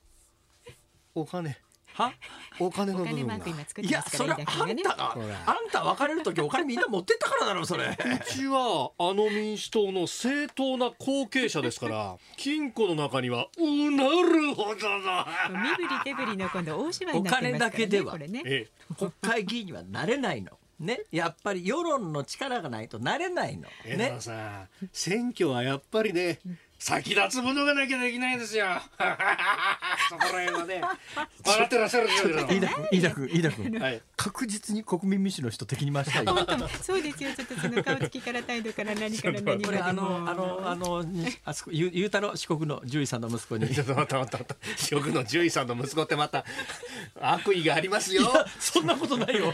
[1.15, 1.57] お金
[1.97, 2.13] は？
[2.59, 3.37] お金の部分が。
[3.37, 5.15] いやそれあんたが
[5.47, 7.85] あんた別れる時お金みんな持ってったからだろそれ。
[7.87, 18.67] うちはあの民主党の正当な後継者ですから 金庫の中にはうなるほどな身振り手振りの今度大芝居になってますからねお金だけでは、ね、
[18.99, 20.53] 国会議員にはなれないの。
[20.79, 23.67] ね、やっぱり世論の力がないとなれないの。
[23.87, 26.39] ね、さ選挙はやっぱりね、
[26.79, 28.67] 先立つものがなきゃできないですよ。
[30.11, 30.83] そこら辺はね、
[31.45, 32.47] 笑ってらっしゃるんですよ。
[32.47, 36.25] 飯田君、飯田君、飯田君、はい、確実に国民民主の人敵に回したい。
[36.83, 37.31] そうですよ。
[37.35, 41.05] ちょっとその顔つきから態度から何から何 これあのあのあの
[41.45, 43.75] あそこゆゆうたろ四国の獣医さんの息子に。
[43.75, 46.45] ちょっと待った待った四国の獣医さんの息子ってまた
[47.21, 48.23] 悪意がありますよ。
[48.61, 49.53] そんなことないよ。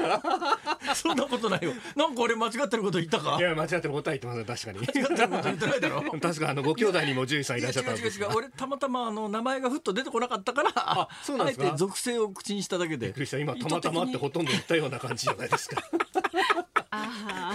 [0.95, 1.73] そんなことないよ。
[1.97, 3.37] なんか俺間違ってること言ったか？
[3.39, 4.79] いや間違ってることは言ってません確かに。
[4.79, 6.03] 間違ってること言ってないだろ。
[6.21, 8.35] 確かあのご兄弟にも獣医さんいらっしゃったんですが。
[8.35, 11.65] 俺たまたまあの名前がふっと出てこなかったから、あそうなんですか？
[11.65, 13.13] あえて属性を口にしただけで。
[13.41, 15.83] 今たまたまってほとんど言ったような感じじゃないですか。
[16.95, 17.55] あ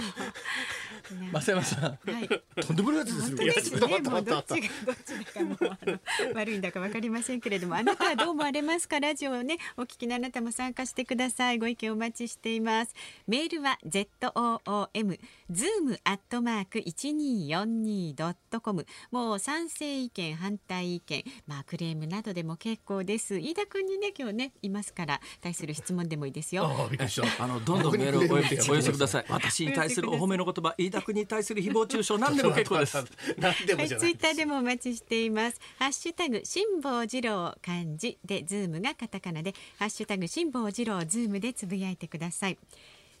[1.32, 2.28] 増山さん、はい、
[2.60, 3.44] とんでもないやつですね。
[3.44, 3.98] ですね。
[4.00, 5.56] もうどっちがどっちだかも
[6.34, 9.00] 悪いんだかわかりませんけれども、あなたはどう思われますか？
[9.00, 11.58] ラジオをねお聞きのあなたも参加してください。
[11.58, 12.94] ご意見お待ちしています。
[13.26, 15.18] メールは z o o m
[15.50, 18.84] zoom アットマーク一二四二ドットコム。
[19.10, 23.38] もう賛成意見反対意見、まあクレームなどでも結構です。
[23.38, 26.68] 飯田君にね今日ねいますから対する質問でもいいですよ。
[27.38, 29.27] あのどんどんメールを お寄せください。
[29.28, 32.96] 私に対するお褒めの言葉、飯田君に対する誹謗中傷何でも結構です。
[33.38, 35.60] 何でもはい、ツイッターでもお待ちしています。
[35.78, 42.58] ハッシュタグ辛坊治郎漢字でズームがカタカナでハッシュタグ辛坊治郎ズームでつぶやいてください。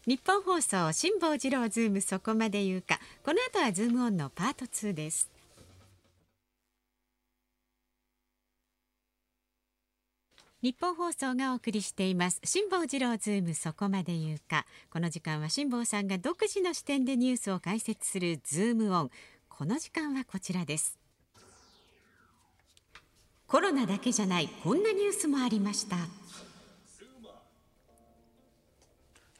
[0.06, 2.98] ニッポン放送辛坊治郎ズームそこまで言うか。
[3.24, 5.30] この後はズームオンのパート2です。
[10.60, 12.40] ニッポン放送がお送りしています。
[12.42, 14.66] 辛坊治郎ズームそこまで言うか。
[14.90, 19.10] この時間は辛坊さんが独自の視点でニュースを解説するズームオン。
[19.48, 20.98] この時間はこちらです。
[23.46, 25.96] コロナだけじゃないこんなニュースもありました。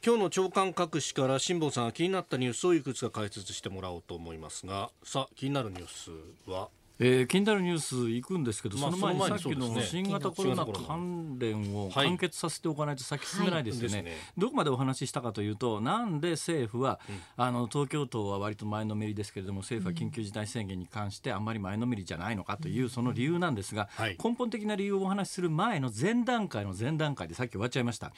[0.05, 6.69] 今日の長官各紙から辛坊さんが気になったニュースをいくつか解説してもらおうと思いますがさあ気になるニュースは
[7.01, 13.97] えー、気になるニュース行くんですけど、まあ、その前にさっきの新型コロナ関連を完結させておかないと先進めないですよね。
[13.97, 14.05] はい。
[14.05, 28.11] はい、どこまでお話ししたかというとなんで政府は、うん、あの東京都は割と前のめりですけれども政府は緊急事態宣言に関してあんまり前のめりじゃないのかというその理由なんですが、はい、根本的な理由をお話しする前の前段階の前段階でさっき終わっちゃいました。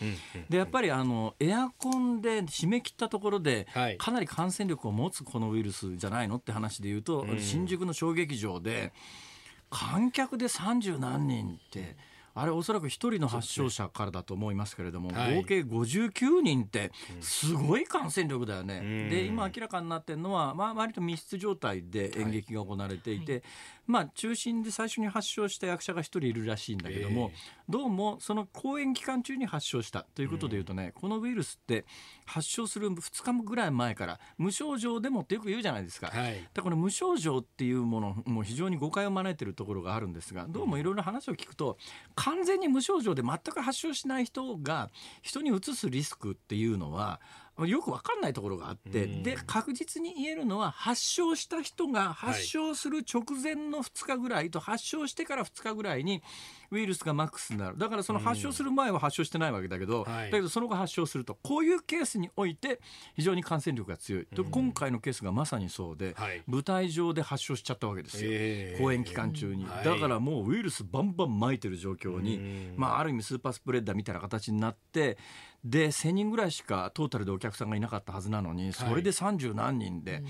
[0.50, 3.67] でやっぱりあのエアコンで締め切ったところで、
[4.00, 8.94] かなり感染力を持つこのウイルスじゃないのって話でいうと、新宿の小劇場でで
[9.70, 11.96] 観客で30何人って。
[12.34, 18.80] あれおそらく1人の発症者からだと思いますけれども、ね合計59人ってすごい感染力だよね。
[18.82, 23.44] うん、で今明らかになってるのは、まあ、割と密室状態で演劇が行われていて、はい
[23.88, 31.86] まあ、中心で最初に発症した役者が1人いるらしいんだけども、えー、どうもその公演期間中に発症したということでいうとね、うん、このウイルスって
[32.26, 36.08] 発症する2日ぐらい前から無症状でもってよく言うじゃないですか。
[36.08, 41.78] はい、だこの無症状っていうものも非常に誤解を招いているところがあるんですがどうもいろいろ話を聞くと
[42.15, 44.89] 完全に無症状で全く発症しない人が
[45.22, 47.20] 人にうつすリスクっていうのは
[47.67, 56.21] よく分かんないところがあって、で確実に言えるのは発症した人が発症する直前の2日ぐらいと発症してから2日ぐらいに
[56.71, 57.78] ウイルスがマックスになる。
[57.78, 62.80] だからその発症する前は発症してないわけだけど、だけどその後発症するとこういうケースにおいて
[63.15, 66.15] 非常に感染力が強い、と今回のケースがまさにそうで、
[66.47, 68.32] 舞台上で発症しちゃったわけですよ、
[68.80, 75.17] 公演期間中に、だからもうウイルスバンバン撒いてる状況に、まあ、ある意味スーパースプレッダーみたいな形になって
[75.63, 80.24] で1000人ぐらいしかトータルでお客さんがいなかったはずなのにそれで30何人で。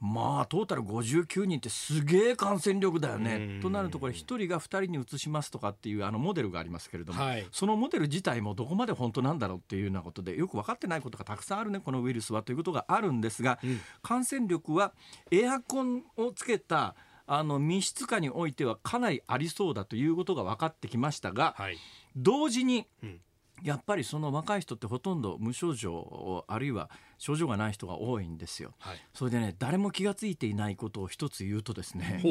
[0.00, 3.60] まあトータル59人ってすげえ感染力だよね。
[3.60, 14.94] となるとこれ1人が2人に移しますとかっていうあのモデルがありますけれども、はい、そのモデル自体もどこまで本当なんだろうっていうようなことでよく分かってないことがたくさんあるねこのウイルスはということがあるんですが、うん、感染力は
[15.30, 16.94] エアコンをつけた
[17.26, 21.76] あの密室下においてはかなりありそうだということが分かってきましたが、はい、
[22.16, 23.20] 同時に、うん
[23.62, 28.74] やっぱりその若い人ってほとんど無症状あるいは症状がない人が多いんですよ。
[28.78, 32.22] はい、それでね誰も気が付いていないことを一つ言うとですね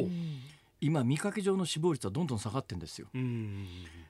[0.82, 3.08] 今見かけ上の死亡率はどんどん下がってんですよ。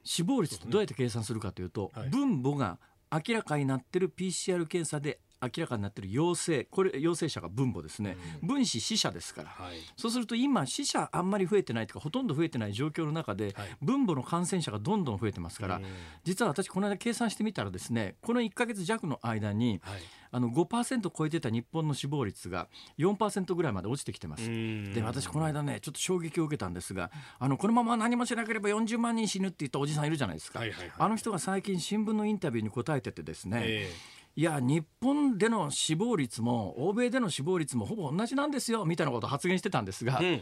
[0.03, 2.79] 死亡率ってどうやって計算するかというと、分母が
[3.12, 15.84] 明らかになってる PCR 検査で明らかになっている陽性これ陽性者が分母ですね、うん、分子死者ですから、はい、そうすると今死者あんまり増えてないとかほとんど増えてない状況の中で、はい、分母の感染者がどんどん増えてますから、うん、
[16.23, 20.02] 実は私この間計算してみたらですねこの1か月弱の間に、はい。
[20.32, 24.45] あの5%超えてた日本の死亡率が4%ぐらいまで落ちてきてます。
[24.47, 40.42] で私この間ねちょっと衝撃を受けたんですがあのこのまま何もしなければ40万人死ぬって言ったおじさんいるじゃないですか、はいはいはい、あの人が最近新聞のインタビューに答えててですね、えーいや日本での死亡率も欧米での死亡率もほぼ同じなんですよみたいなことを発言してたんですが、うん、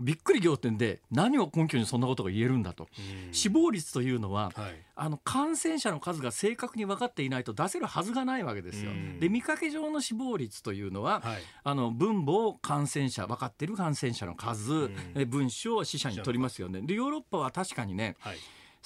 [0.00, 2.88] びっくり仰天で何を根拠にそんなことが言えるんだと、
[3.26, 8.90] うん、死亡率というのは、はい、あの感染者の数が正確に分かっていないと出せるはずがないわけですよ。
[8.90, 14.90] うん、で見かけ上の死亡率というのは、はい、あの分母感染者分かっている感染者の数、う
[15.24, 16.80] ん、分子を死者に取りますよね。
[16.82, 18.36] でヨーロッパは確かにね、はい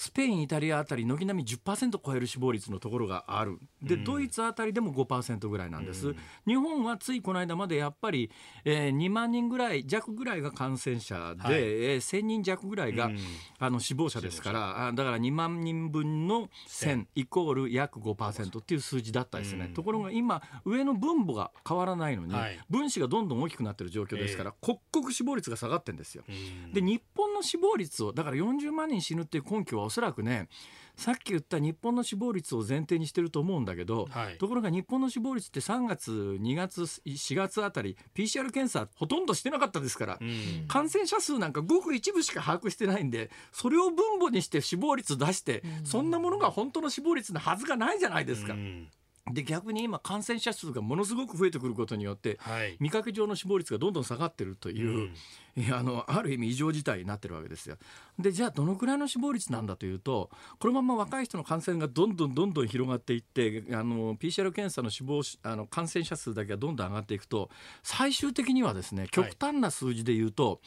[0.02, 3.60] スペイン、イタリアあたり軒並み10%超える死亡率のところがある。
[3.80, 8.28] で、うん、ドイツあたりでも5%ぐらいなんです、うん、日本はついこの間までやっぱり、
[8.64, 13.18] えー、2万人ぐらい弱ぐらいが感染者で、はい、えー、1000人弱ぐらいが、うん、
[13.60, 26.24] あの死亡者ですからあだから2万人分の1000イコール約5%っていう数字だったですね、ところが今上の分母が変わらないのに、はい、分子がどんどん大きくなってる状況ですから、えー、刻々死亡率が下がってるんですよ。
[26.72, 30.48] で日本の死亡率をだから40万人死ぬっていう根拠はおそらくね
[30.96, 48.52] さっき言った日本の死亡率を前提にしてると思うんだけど、はい、ところが日本の死亡率って3月2月4月あたり PCR 検査ほとんどしてなかったですから、うん、感染者数なんかごく一部しか把握してないんでそれを分母にして死亡率出して、うん、そんなものが本当の死亡率のはずがないじゃないですか。
[48.52, 48.88] うん
[49.30, 55.10] で逆に今感染者数がものすごく増えてくることによって、はい、見かけ上の死亡率がどんどん下がってるという、
[55.56, 57.76] うん、あのある意味異常事態になってるわけですよ。
[58.18, 67.48] でじゃあどのくらいの死亡率なんだというとこのまま若い人の感染がどんどんどんどん広がっていってあの PCR 検査の死亡あの感染者数だけがどんどん上がっていくと
[67.84, 70.58] 最終的にはですね極端な数字で言うと、はい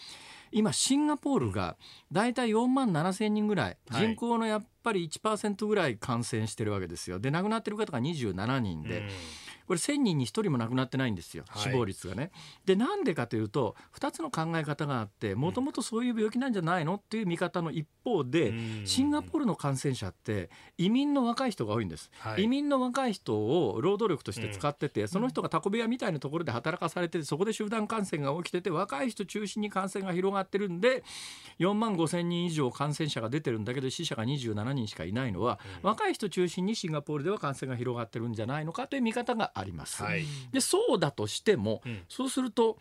[0.55, 1.75] 今シンガポールが
[2.13, 9.09] 大体4万7千人ぐらい、人口のやっぱり1%ぐらい感染してるわけですよで亡くなってる方が27人で。
[9.67, 12.31] これ1000人に1人も亡くなってないんですよ、死亡率がね。
[12.65, 18.53] でなんでかというと2つの考え方があってもともとそういう病気なんじゃないのっていう見方の一方で
[18.85, 31.03] シンガポールの感染者って移民の若い人が多いんです、はい、移民の若い人を労働力として使ってて、うん、その人がタコ部屋みたいなところで働かされててそこで集団感染が起きてて若い人中心に感染が広がってるんで
[31.59, 40.03] 4万5千人以上感染者が出てるんだけど死者が27人しかいないのは、うん、若い人中心にシンガポールでは感染が広がってるんじゃないのかという見方があります。
[40.03, 42.77] はい、でそうだとしても、うん、そうすると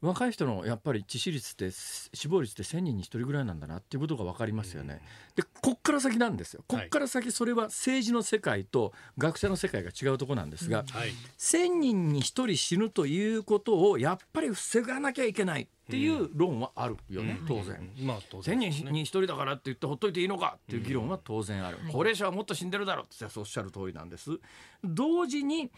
[0.00, 5.00] 若い人のやっぱり致死率って死亡率って1,000人に1人ぐらいなんだなっていうことが分かりますよね。
[5.34, 6.62] でこっから先なんですよ。
[6.68, 15.68] こっから先それは政治の世界と学者の世界が違うとこなんですが、はい、1,000人に1人死ぬということをやっぱり防がなきゃいけない。
[15.88, 17.90] っていう論はあるよね、当然。
[18.02, 21.78] まあ当然、ね、人に1人だからって言ってほっといていいのかっていう議論は当然ある。
[21.90, 24.38] 高齢者はもっと死んでるだろうっておっしゃる通りなんです。
[24.84, 25.70] 同時に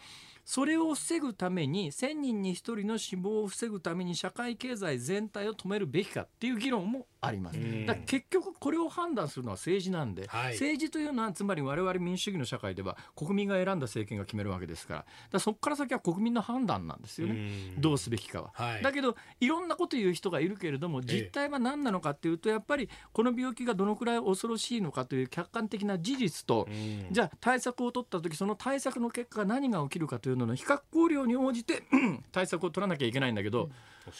[0.43, 7.59] それを防ぐために1000人に1人の死亡を防ぐために社会経済全体を止めるべきかっていう議論もあります。
[7.85, 15.05] だ結局これを判断するのは政治なんで、はい、政治というのはつまり我々民主主義の社会では国民が選んだ政権が決めるわけですから。
[15.29, 17.75] だそこから先は国民の判断なんですよね。
[17.77, 26.67] どうすべきかは、はい、だけどいろんなこと言う人がいるけれども実態は何なのかっていうとやっぱりこの病気がどのくらい恐ろしいのかという客観的な事実と
[27.11, 31.83] じゃあ対策を取った時その対策の結果何が起きるかというのの比較考慮に応じて
[32.31, 33.69] 対策を取らなきゃいけないんだけど、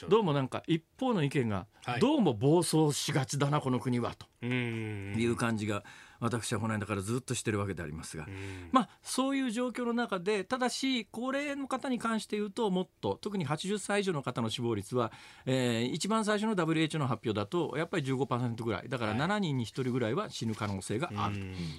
[0.09, 1.65] どうもなんか一方の意見が
[1.99, 5.83] どうも暴走しがちだなこの国はという感じが
[6.21, 8.27] 私はこの間からずっとしてるわけでありますが、
[8.71, 15.11] まあそういう状況の中でただし高齢の方に関して言うともっと特に80歳以上の方の死亡率は、
[15.45, 18.89] えー、一番最初の WHO の発表だとやっぱり15%ぐらい。
[18.89, 21.35] だから7人に1人ぐらいは死ぬ可能性がある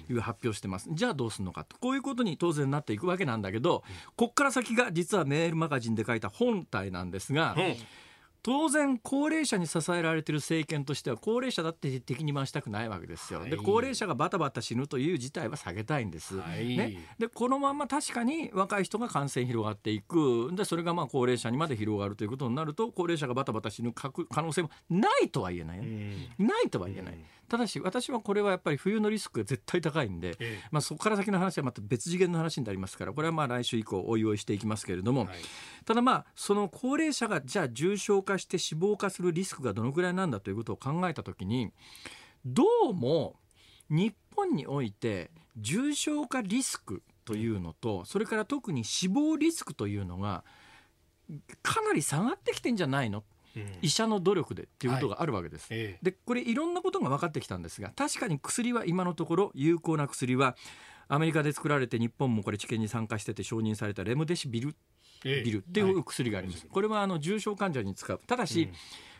[0.07, 0.89] という発表してます。
[0.91, 1.77] じゃあどうするのかと。
[1.77, 3.83] こういうことに当然なっていくわけなんだけど
[4.15, 7.55] こっから先が実はメールマガジンで書いた本体なんですが。
[7.57, 7.75] うん
[8.43, 13.39] 当然高齢者に支えられている政権としては高齢者だって敵に回したくないわけですよ。
[13.39, 16.37] はい、で高齢者がバタバタ死ぬという事態は下げたいんです。
[16.37, 20.51] はい、ね、でこのまま確かに若い人が感染広がっていく。
[20.53, 27.17] でそれがまあ高齢者にまで広がるということになると高齢者がバタバタ死ぬ可能性もないとは言えない、ね、ないとは言えない。
[27.53, 35.29] ただし私はこれはやっぱり冬のリスクが絶対高いんで、ええ、まあ、そこから先の話はまた別次元の話になりますからこれはまあ来週以降おいおいしていきますけれども、はい、
[35.85, 41.71] ただまあその高齢者がじゃあ重症化して死亡化するリスクがどのぐらいなんだということを考えた時に
[42.43, 43.35] どうも
[43.87, 50.43] 日本において重症化リスクというのとそれから特に死亡リスクというのが
[51.61, 53.23] かなり下がってきてんじゃないの
[53.81, 55.73] 医者の努力でっていうことがあるわけです。
[55.73, 60.55] はい、でこれいろんなことが分かってきたんですが確かに薬は今のところ有効な薬は
[61.07, 64.75] アメリカで作られて日本もこれ治験に参加してて承認されたレムデシビル。
[65.23, 66.67] ビルっていう薬があります。
[66.67, 68.19] これはあの重症患者に使う。
[68.27, 68.73] ただし、うん。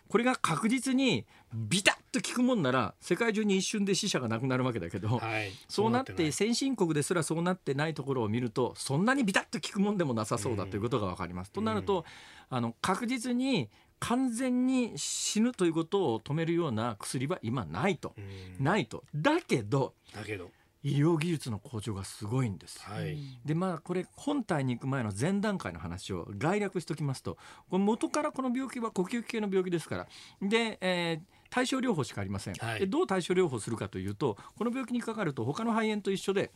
[0.09, 11.47] これが確実にビタッと効くもんなら世界中に一瞬で死者がなくなるわけだけど、はい、そうなって先進国ですらそうなってないところを見るとそんなにビタッと効くもんでもなさそうだということが分かります。
[11.47, 12.05] うん、となると
[12.49, 13.69] あの確実に
[14.03, 18.13] 完全に死ぬということを止めるような薬は今ないと、
[18.59, 19.05] ないと。
[19.15, 20.51] だけどだけど。
[20.85, 22.81] 医療技術の向上がすごいんです。
[22.81, 27.37] はい、でまあこれ本体に行く前の前段階の話を概略しておきますと。
[27.69, 30.07] この元からこの病気は呼吸器系の病気ですから。
[30.41, 36.51] で、えー、対症療法しかありません、はい、でどう対症療法するかというとこの病気にかかると他の肺炎と一緒で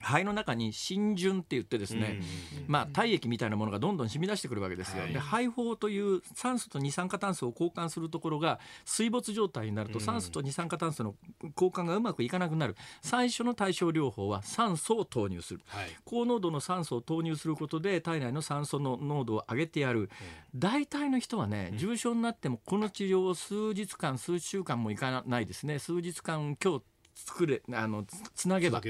[0.00, 2.20] 肺の中に浸潤って言ってですね、
[2.66, 5.02] まあ、体液みたいなものがどんどん染み出してくるわけですよ。
[5.02, 11.14] はい、で肺胞という酸素と二酸化炭素を交換するところが水没状態になると酸素と二酸化炭素の
[11.56, 12.76] 交換がうまくいかなくなる。
[13.02, 20.10] 最初の対症療法は酸素を投入する、はい、高濃度の酸素を投入することで体内の酸素の濃度を上げてやる、
[20.54, 25.78] 大体の人はね重症になってもこの治療を数日間数週間もいかないですね。
[25.78, 26.82] 数日間今日
[27.24, 28.04] 作れあの
[28.34, 28.80] つなげば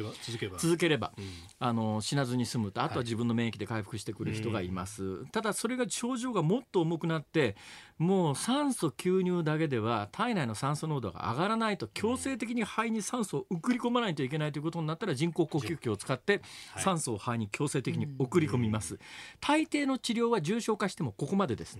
[0.59, 1.24] 続ければ、うん、
[1.59, 7.57] あの死なずに済むとあとは自分の免疫で回復してくる人がいます、はい、ただそれが症状がもっと重くなって
[7.99, 16.40] もう酸素吸入だけでは体内の酸素濃度が上がらないと強制的に肺に酸素を送り込まないといけないということになったら人工呼吸器を使って
[16.76, 18.99] 酸素を肺に強制的に送り込みます、
[19.40, 21.78] 大抵の治療は重症化してもここまでです、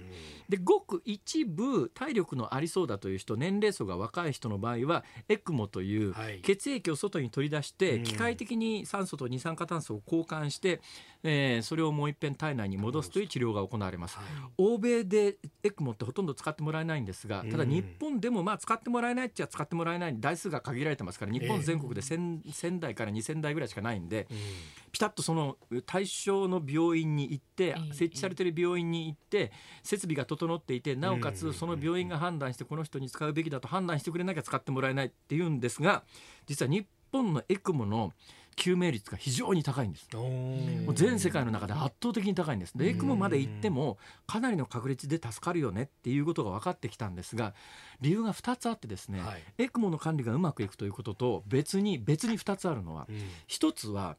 [0.49, 10.81] でごく一部体力のありそうだという人年齢層が若い人の場合はエクモという血液を外に取り出して機械的に酸素と二酸化炭素を交換して
[11.25, 24.29] えー、それをもう一遍体内に戻すという治療が行われます、はい、欧米でエクモってほとんど使ってもらえないんですがただ日本でもまあ使ってもらえないっちゃ使ってもらえない台数が限られてますから日本全国で 1000, 1000台から2000台ぐらいしかないんで、
[24.93, 25.57] ピタッとその
[25.87, 29.53] 対象の病院に行って設置されている病院に行って
[29.83, 36.05] 設備が整っていてなおかつその病院が判断してこの人に使うべきだと判断してくれなきゃ使ってもらえないっていうんですが
[36.47, 38.13] 実は日本のエクモの
[38.59, 40.09] 救命率が非常に高いんです。
[40.15, 42.77] もう全世界の中で圧倒的に高いんです。
[42.77, 47.55] でエクモまで行ってもかなりの確率で助かるよねっていうことが分かってきたんですが
[48.01, 53.17] 理由が2つあってですね、はい、エクモの管理がうまくいくということと別に別に2つあるのは、うん、
[53.49, 54.17] 1つは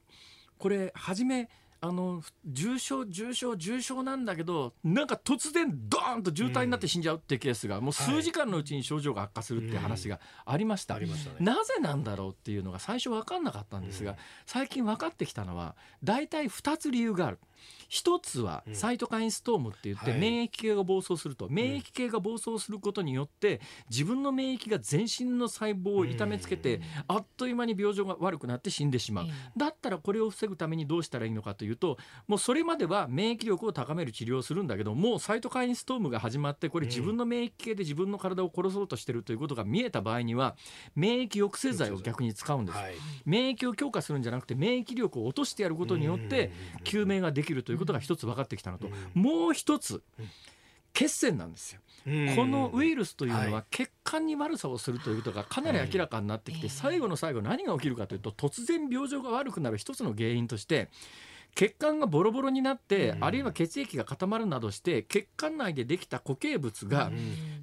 [0.57, 1.49] これ初め
[1.81, 10.95] あの重症重症重症なんだけどなんか突然ドーンと渋滞になって死んじゃうっていうケースがもう数時間のうちに症状が悪化するっていう話がありました、
[11.39, 17.39] なぜなんだろうっていうのが最初分かんなかったんですが、最近分かってきたのは大体2つ理由がある。
[17.89, 31.97] 一つはサイトカインストームって言って免疫系が暴走すると、免疫系が暴走することによって自分の免疫が全身の細胞を痛めつけてあっという間に病状が悪くなって死んでしまう、だったらこれを防ぐためにどうしたらいいのかというと
[32.27, 40.55] もうそれまでは免疫力を高める治療をするんだけどもうサイトカインストームが始まってこれ自分の免疫系で自分の体を殺そうとしてるということが見えた場合には
[40.95, 42.77] 免疫抑制剤を逆に使うんです、
[43.25, 46.51] 免疫を強化するんじゃなくて免疫力を落としてやることによって
[46.83, 50.01] 救命ができるということが一つ分かってきたのと、もう一つ
[50.93, 51.81] 血栓なんですよ。
[52.35, 60.89] このウイルスというのは血管に悪さをするということがかなり明らかになってきて最後の最後何が起きるかというと突然病状が悪くなる一つの原因として
[61.55, 67.11] 血管がボロボロになって、あるいは血液が固まるなどして血管内でできた固形物が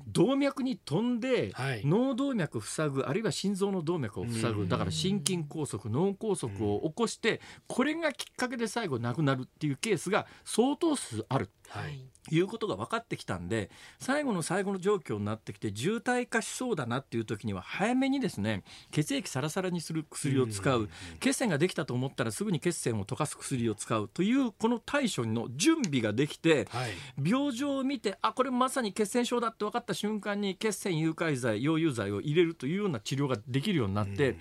[0.09, 1.83] 動脈に飛んで、はい。
[1.85, 4.57] 脳動脈塞ぐあるいは心臓の動脈を塞うん。
[4.65, 11.49] ぐだから心筋梗塞脳梗塞を起こしてこれがきっかけで最後亡くなるっていうケースが相当数ある。
[11.69, 12.05] はい。
[12.31, 12.41] い。
[12.41, 20.89] うことが分かってきたんで最後の最後の状況になってきて渋滞化しそうだなっていう時には早めにですね血液サラサラにする薬を使う。
[21.21, 26.91] 血栓ができたと思ったらすぐに血栓を溶かす薬を使うというこの対処の準備ができてはい。
[27.23, 34.39] 病状を見てあこれまさに血栓症だって分かった瞬間に血栓誘拐剤溶融剤を入れるというような治療ができるようになって、うん。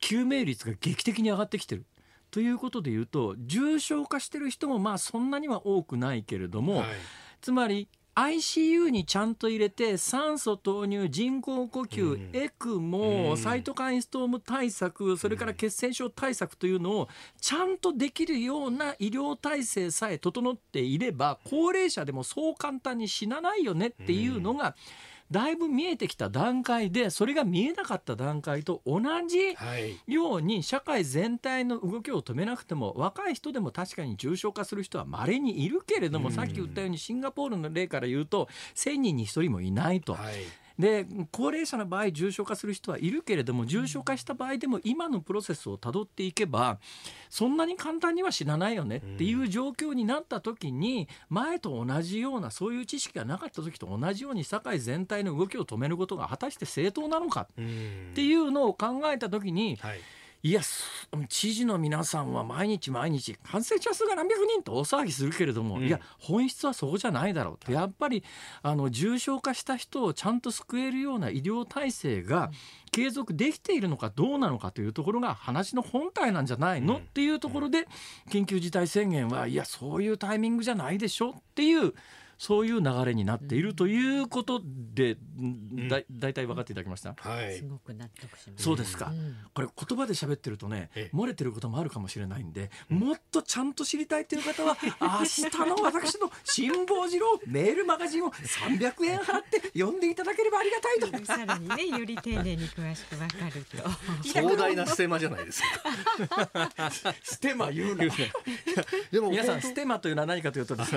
[0.00, 1.84] 救命率が劇的に上がってきてる。
[2.34, 6.86] ということでいうと重症化してる人もまあそんなには多くないけれども、はい。
[7.40, 12.30] つまり ICU にちゃんと入れて酸素投入人工呼吸、うん。
[12.32, 13.36] エクモ、うん。
[13.36, 17.08] サイトカインストーム対策それから血栓症対策というのを
[17.40, 24.74] ちゃんとできるような医療体制さえ整っていれば高齢者でもそう簡単に死なないよねっていうのが、
[25.34, 29.98] だいぶ見えてきた段階でそれが見えなかった段階と同じはい。
[30.06, 36.34] ように社会全体の動きを止めなくても若い人でも確かに重症化する人は稀にいるけれども、うん。
[36.34, 40.14] さっき言ったようにシンガポールの例から言うと1,000人に1人もいないと。
[40.14, 40.34] はい
[40.78, 46.78] で高齢者の場合重症化する人はいるけれども重症化した場合でも今のプロセスをたどっていけば
[47.30, 58.08] そんなに簡単には死なないよねっていう状況になった時に前と同じようなそういう知識がなかった時と同じように社会全体の動きを止めることが果たして正当なのかうん。
[58.12, 60.00] っていうのを考えた時にはい
[60.44, 60.84] いやそ
[61.30, 65.86] 知事の皆さんは毎日毎日感染者数が何百人と大騒ぎするけれども、うん。
[65.86, 68.22] いや本質はそこじゃないだろうってやっぱり
[68.60, 72.50] あの重症化した人をちゃんと救えるような医療体制が
[72.92, 77.00] 継続できているのかどうなのかというところが話の本体なんじゃないの、うん。
[77.00, 77.88] っていうところで
[78.28, 81.30] 緊急事態宣言はいやそういうタイミングじゃないでしょ？
[81.30, 81.94] っていう
[82.38, 84.60] そういう流れになっているということ
[84.94, 85.88] で、ん。
[85.88, 87.14] だ大体分かっていただきました。
[87.16, 87.56] はい。
[87.56, 88.64] すごく納得します。
[88.64, 89.36] そうですか、うん。
[89.54, 91.16] これ言葉で喋ってるとねええ。
[91.16, 101.24] 漏れてることもあるかもしれないんで、もっとちゃんと知りたいっていう方は 明日の私の辛坊治郎メールマガジンを300円払って読んでいただければありがたいと。
[101.26, 104.24] さらにねより丁寧に詳しくわかると。
[104.28, 107.14] 壮大なステマじゃないですか。
[107.22, 108.04] ステマ言うな。
[109.10, 110.92] でも皆さんステマというのは何かというとです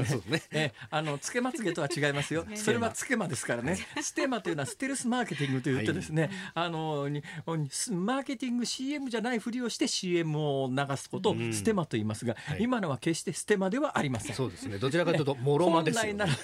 [0.51, 2.45] ねあのつけまつげとは違いますよ。
[2.45, 3.27] ね それはつけま。
[3.27, 3.77] ですからね。
[4.01, 11.53] ステマというのはステルスマーケティングと言ってですね、あのににマーケティング CM じゃないふりをして CM を流すことをうん。
[11.53, 12.63] ステマと言いますが、はい。
[12.63, 14.35] 今のは決してステマではありません。
[14.35, 14.77] そうですね。
[14.77, 16.29] どちらかというともろまですよ本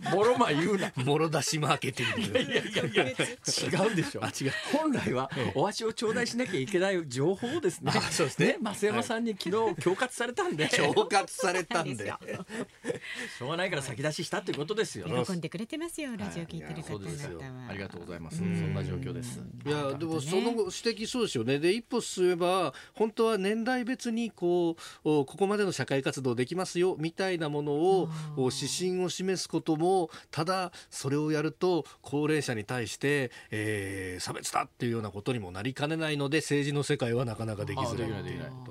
[0.00, 0.92] 来ならもろま言うな。
[0.96, 2.38] もろ出しマーケティング。
[2.38, 3.04] いやいやいや。
[3.04, 4.24] 違うでしょ。
[4.24, 4.52] あ違う。
[4.72, 7.92] 本来はお足を頂戴しなきゃいけない情報をですね。
[7.94, 8.58] あそうですね。
[8.60, 12.12] 増山さんに昨日恐喝されたんで、し恐喝されたんで。
[13.44, 15.06] ょうがないから先出ししたということですよ。
[15.24, 17.40] 喜んでくれてますよラジオ聞いてる方そうですよ。
[17.40, 17.68] 々は。
[17.70, 18.38] ありがとうございます。
[18.38, 19.40] そんな状況です。
[19.64, 21.58] いやでもその指摘そうですよね。
[21.58, 29.83] で一歩進めば本当は年代別にこうおここまでの社会活動できますよみたいなものを指針を示すことも
[30.30, 38.10] ただそれをやると高齢者に対して、えー差別だっていうようなことにもなりかねないので政治の世界はなかなかできあづらい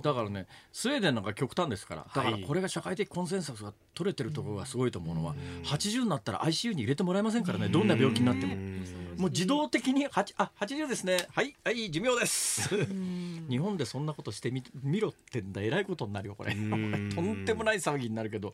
[0.01, 5.35] だからねスウェーデンなんか極端ですからだからこれが社会的コンセンサスが取れてるところがすごいと思うのは
[5.65, 8.55] 80になったら ICU に入れてもらえませんからねどんな病気になっても。
[8.55, 8.85] うん。
[9.17, 11.27] もう自動的に8あ80ですね。
[11.31, 12.75] はいはい寿命です。
[12.75, 13.45] うん。
[13.49, 15.61] 日本でそんなことしてみ見ろってんだ。
[15.61, 16.53] えらいことになるよこれ。
[16.53, 17.11] うん。
[17.13, 18.53] とんでもない騒ぎになるけど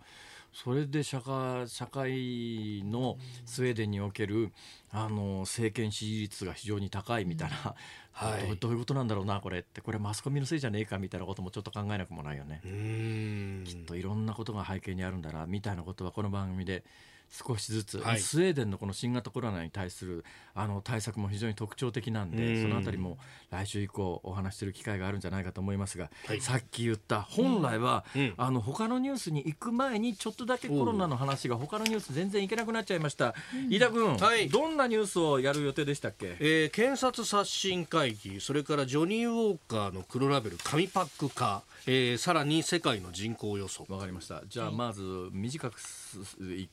[0.53, 4.51] それで社会社会のスウェーデンにおける
[4.91, 7.75] あの政権支持率が非常に高いみたいな、
[8.11, 8.47] はい。
[8.47, 9.81] どうどういうことなんだろうなこれって。
[9.81, 12.61] これマスコミのせいじゃねえかみたいなこともちょっと考えなくもないよね。
[12.65, 13.63] うん。
[13.65, 16.83] きっといろんなことが背景にあるんだなみたいなことはこの番組で
[17.31, 18.19] 少しずつ、はい。
[18.19, 20.25] スウェーデンのこの新型コロナに対する
[20.55, 22.61] あの対策も非常に特徴的なんで、うん。
[22.63, 23.17] そのあたりも
[23.51, 26.41] 来週以降お話しする機会があるんじゃないかと思いますが、はい。
[26.41, 28.33] さっき言った本来は、うん。
[28.37, 33.35] あの他のニュースに行く前にちょっとだけコロナの話が他のニュース全然いけなくなっちゃいました、
[33.69, 34.49] 飯田君、はい。
[34.49, 36.35] どんなニュースをやる予定でしたっけ？
[36.39, 44.43] えー検察刷新会議それからジョニー・ウォーカーの黒ラベル紙パック化、えーさらに世界の人口予想わかりました。
[44.47, 45.01] じゃあまず
[45.31, 45.79] 短く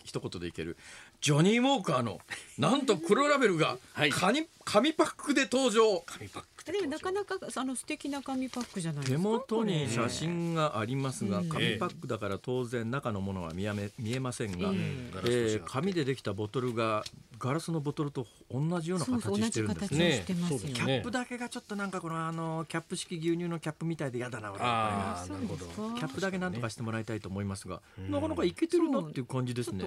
[0.05, 0.77] 一言でいける。
[1.21, 2.21] ジョニー・ウォーカーの
[2.59, 4.11] なんと黒ラベルがはい。
[4.11, 6.03] 紙紙パックで登場。
[6.07, 9.13] 紙パックでもなかなかあの素敵な紙パックじゃないですか。
[9.13, 17.05] 手元に写真がありますがうん紙パックだから当然中のものは見やめ見えませんが、えー紙でできたボトルが
[17.39, 20.25] ガラスのボトルと同じような形してるんですね。
[20.27, 24.61] キャップだけがちょっとなんかこのあのキャップ式牛乳のキャップみたいで嫌だな俺。
[24.63, 25.67] あなるほど。
[25.67, 29.85] キャップだけなんとかしてもらいたいと思いますが、なかなかいけてるなっていう感じですね。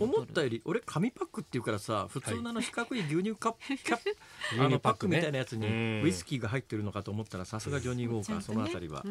[0.00, 3.98] 思ったより俺紙パックっていうからさ普通のの四角い牛乳カップ、キャ
[4.58, 9.04] あのパックみたいなやつにウイスキーが入ってるのかと思ったらさすがジョニー・ウォーカーその辺りは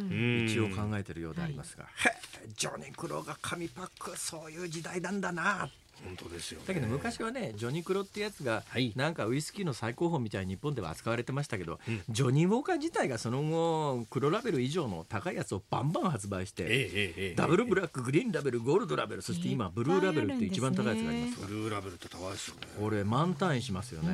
[0.45, 1.85] 一応考えてるようでありますが、
[2.55, 22.61] ジョニー・クローが紙パックそういう時代なんだなって本当ですよ、ね、だけど昔はねジョニー・クロってやつが、はい、なんかウイスキーの最高峰みたいに日本では扱われてましたけど、うん、ジョニー・ウォーカー自体がその後黒ラベル以上の高いやつをバンバン発売して、ええダブルブラックグリーンラベルゴールドラベルそして今ブルーラベルって一番高いやつがあります、ブルーラベルって高いですよね。
[22.79, 24.09] これ満単位しますよね。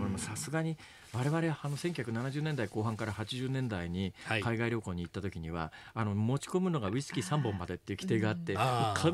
[0.00, 0.76] 俺もさすがに
[1.14, 8.56] 我々あの1970年代後半から80年代に海外旅行に行った時には、はい、あの持ち込むのがウイスキー3本までっていう規定があって、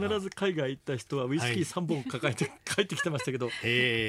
[0.06, 3.50] 必ず海外行った人はウイスキー3本抱えて 帰ってきてましたけど、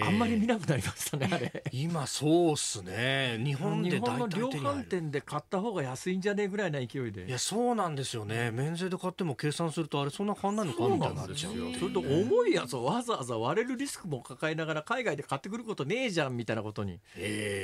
[0.05, 1.63] あんまり見なくなりましたねあれ。
[1.71, 3.37] 今そうっすね。
[3.43, 7.25] 日本で日本の量販店で買った方が安いんじゃねえぐらいな勢いで。
[7.27, 8.51] いやそうなんですよね。
[8.51, 16.99] 免税で買っても計算するとあれそんな変わんないのかみたいになっちゃうそれと重いやつをわざわざ割れるリスクも抱えながら海外で買ってくることねえじゃんみたいなことに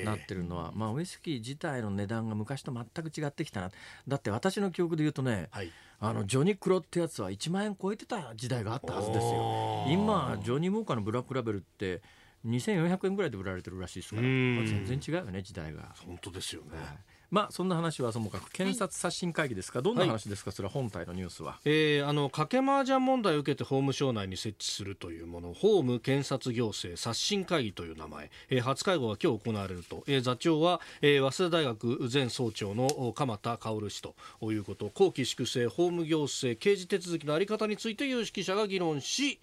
[0.04, 3.72] なってるのはまあウイスキー自体の値段が昔と全く違ってきたな。
[4.08, 9.86] だって私の記憶で言うとね、はい、あのジョニー・クロってやつは1万円超えてた時代があったはずですよ。
[9.90, 12.02] 今ジョニー・モーカーのブラックラベルって
[12.46, 15.96] 2400円ぐらいで売られてるらしいですから、まあ、全然違うよね時代が。
[16.06, 16.98] 本当ですよね、はい
[17.30, 21.60] まあそんな話はともかく検察刷新会議ですか、どんな話ですか、それは本体のニュースは？
[21.66, 39.40] えー、あの賭け麻雀問題を受けて法務省内に設置するというもの、法務検察行政刷新会議という名前、えー、初会合は今日行われると、えー、座長は、えー、早稲田大学前総長の鎌田薫氏ということ、後期粛正、法務行政、刑事手続きの在り方について有識者が議論し、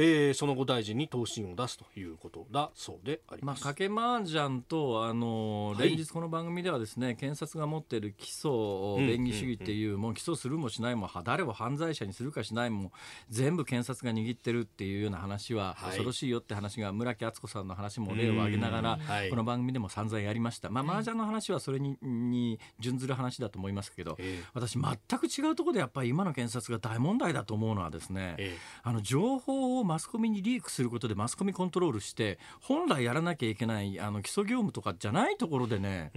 [0.00, 3.64] えー、その後大臣に答申を出すということだそうであります。
[3.64, 12.92] まあ、賭け麻雀とあの連日この番組ではですね、はい、検察が持っている起訴便宜主義っていう,、もう起訴するもしないも誰を犯罪者にするかしないも
[13.28, 18.98] 全部検察が握ってるっていうような話は、恐ろしいよって話が村木敦子さんの話も例を挙げながら、
[19.30, 20.70] この番組でも散々やりました。
[20.70, 24.16] まあ麻雀の話はそれにに準ずる話だと思いますけど、
[24.54, 28.36] 私全く違うところでやっぱり今の検察が大問題だと思うのはですね、
[28.84, 36.12] あの情報をマスコミにリークすることでマスコミコントロールして本来やらなきゃいけないあの基礎業務とかじゃないところでね、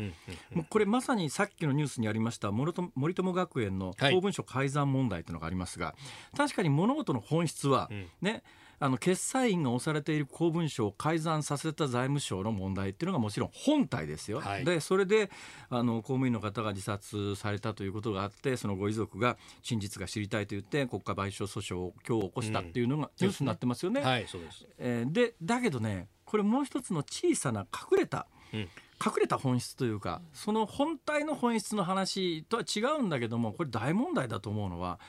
[0.54, 5.96] もうこれまさにさっきのニュースにありました森友学園の公文書改ざん問題というのがありますが、は
[6.34, 7.90] い、確かに物事の本質は、
[8.22, 8.44] ね、
[8.82, 14.42] あの決裁員が押されている公文書を改ざんさせた財務省の問題っていうのがもちろん本体ですよ。
[14.42, 15.30] はい、でそれで
[15.70, 24.02] あの公務員の方が自殺されたということがあってそのご遺族が真実が知りたいと言って国家賠償訴訟を今日起こしたっていうのがニュースになってますよね。
[24.02, 28.70] はいそうですえー、でだけどねこれもう一つの小さな隠れた、うん
[29.04, 35.00] 隠れた本質というかその本体の本質の話とは違うんだけどもこれ大問題だと思うのは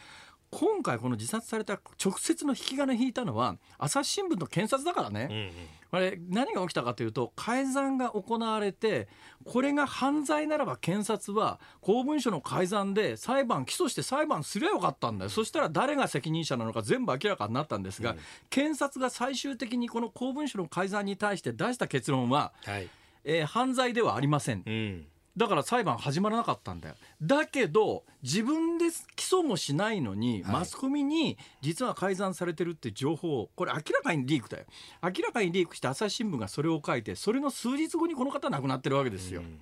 [0.53, 5.51] 今回この自殺された直接の引き金引いたのは朝日新聞の検察だからね、うんうん、
[5.93, 9.09] あれ何が起きたかというと改ざんが行われて
[9.47, 15.31] これが犯罪ならば検察は公文書の改ざんで裁判起訴して裁判すればよかったんだよ。
[15.31, 18.19] そしたら誰が責任者なのか全部明らかになったんですが、うん、
[18.51, 22.89] 検察が最終的にこの公文書の改ざんに対して出した結論は、はい、
[23.25, 26.95] えー、犯罪ではありません、うんだから裁判始まらなかったんだよ。
[27.23, 34.65] だけど自分で起訴もしないのに、マスコミに実は改ざんされてるって情報をこれ明らかにリークだよ
[35.03, 39.41] 明らかにリークして朝日新聞がそれを書いてそれの数日後にこの方亡くなってるわけですよ。
[39.41, 39.59] うん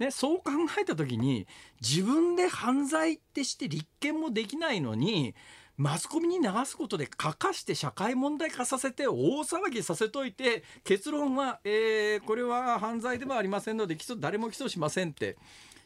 [0.00, 0.44] ね、そう考
[0.80, 1.46] えた時に
[1.82, 5.34] 自分で犯罪ってして立件もできないのに
[5.80, 15.38] マスコミに流すことで書かして社会問題化させて大騒ぎさせといて結論は、えー、これは犯罪ではありませんので起訴誰も起訴しませんって。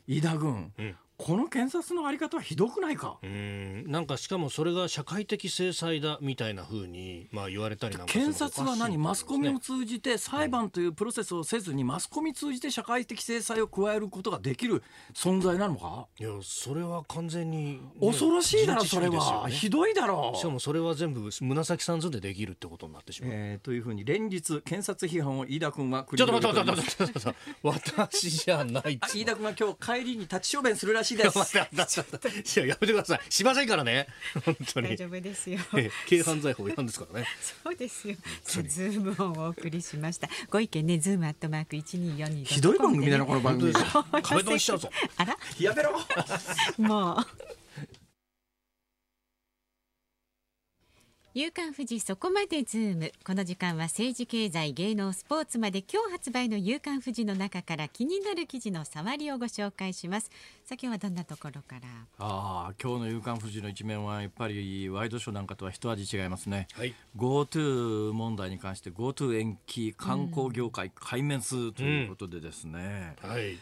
[0.07, 3.19] 飯田君、うん、この検察のあり方はひどくないか？
[3.23, 3.85] うん。
[3.87, 8.99] なんかしかもそれが社会的制裁だみたいなふうにまあ言われたりなんか検察は何？
[8.99, 14.83] マスコミを通じて裁判というプロセスをせずに、マスコミ通じて社会的制裁を加えることができる
[15.15, 16.07] 存在なのか？
[16.19, 20.33] いやそれは完全に、ね、恐ろしいだろそれは、ひどいだろ。
[20.35, 31.55] うしかもそれは全部紫さんずでできるってことになってしまう、えー、というふうに連日検察批判を飯田君はちょっと待って待って待って私じゃない飯田君は今日帰りに立ち小便するらしいです。
[32.59, 33.21] いややめてください。
[33.29, 34.07] しませんからね。
[34.45, 34.89] 本当に。
[34.89, 37.27] 大丈夫ですよ、え軽犯罪法違反ですからね。
[37.63, 38.17] そうですよ。
[38.45, 40.29] ズームをお送りしました。
[40.51, 43.73] ご意見ねズームアットマーク一二四二ひどい番組だなこの番組。
[44.23, 44.91] 壁ドンしちゃうぞ。
[45.17, 45.37] あら？
[45.59, 46.01] やめろ。
[46.79, 47.27] もう
[51.37, 53.11] 夕刊富士そこまでズーム。
[53.27, 60.31] この時間は政治経済芸能スポーツまで今日発売の夕刊富士の中から気になる記事の触りをご紹介します。
[60.65, 61.89] さあ今日はどんなところから？
[62.19, 66.95] ああ今日の夕刊富士の一面はやっぱりワイドショーなんかとは一味違いますね、はい。
[67.17, 73.59] GoTo 問題に関して GoTo 延期観光業界壊滅ということでですね、はい。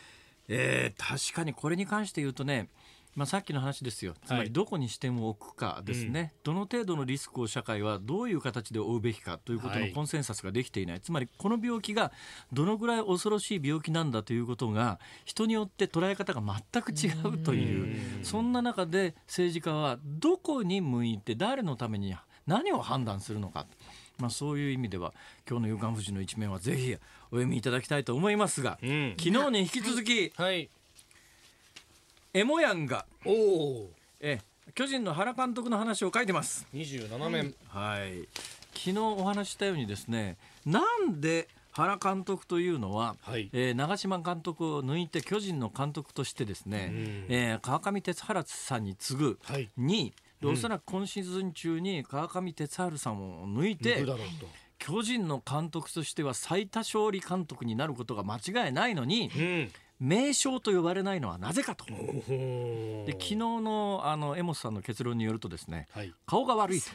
[0.49, 2.69] えー確かにこれに関して言うとね
[3.15, 4.15] まあ、さっきの話ですよ。
[4.25, 9.89] つまりどこに視点を置くかですね、どの程度のリスクを社会はどういう形で負うべきかということはい。
[9.89, 12.13] のコンセンサスができていない、つまりこの病気が
[12.53, 22.15] どのぐらい恐ろしい病気なんだということが人によって捉え方が全く違うというそんな中で政治家はどこに向いて誰のために
[22.47, 23.67] 何を判断するのか。
[24.19, 25.13] まあ、そういう意味では
[25.49, 29.15] 今日の「夕刊富士」の一面はぜひお読みいただきたいと思いますが、うん。
[29.19, 30.71] 昨日に引き続き、はい
[32.35, 34.39] エモヤンがおおえ
[34.75, 36.67] 巨人の原監督の話を書いてます。
[36.73, 37.55] 27面。
[37.69, 38.27] はい。
[38.73, 43.51] 昨日お話ししたようにですね、なんで原監督というのは、はい。
[43.53, 47.27] えー長嶋監督を抜いて巨人の監督としてですね、うん。
[47.29, 49.69] えー川上哲治さんに次ぐはい。
[49.79, 50.11] 2位、
[50.41, 54.17] でうんおそらく今シーズン中に川上哲治さんを抜いてうと。
[54.79, 61.85] 巨人の監督としては最多勝利監督になることが間違いないのにうん名将と呼ばれないのはなぜかと。
[61.87, 66.13] でで昨日のあの江本さんの結論によるとですねはい。
[66.27, 66.91] 顔が悪いと。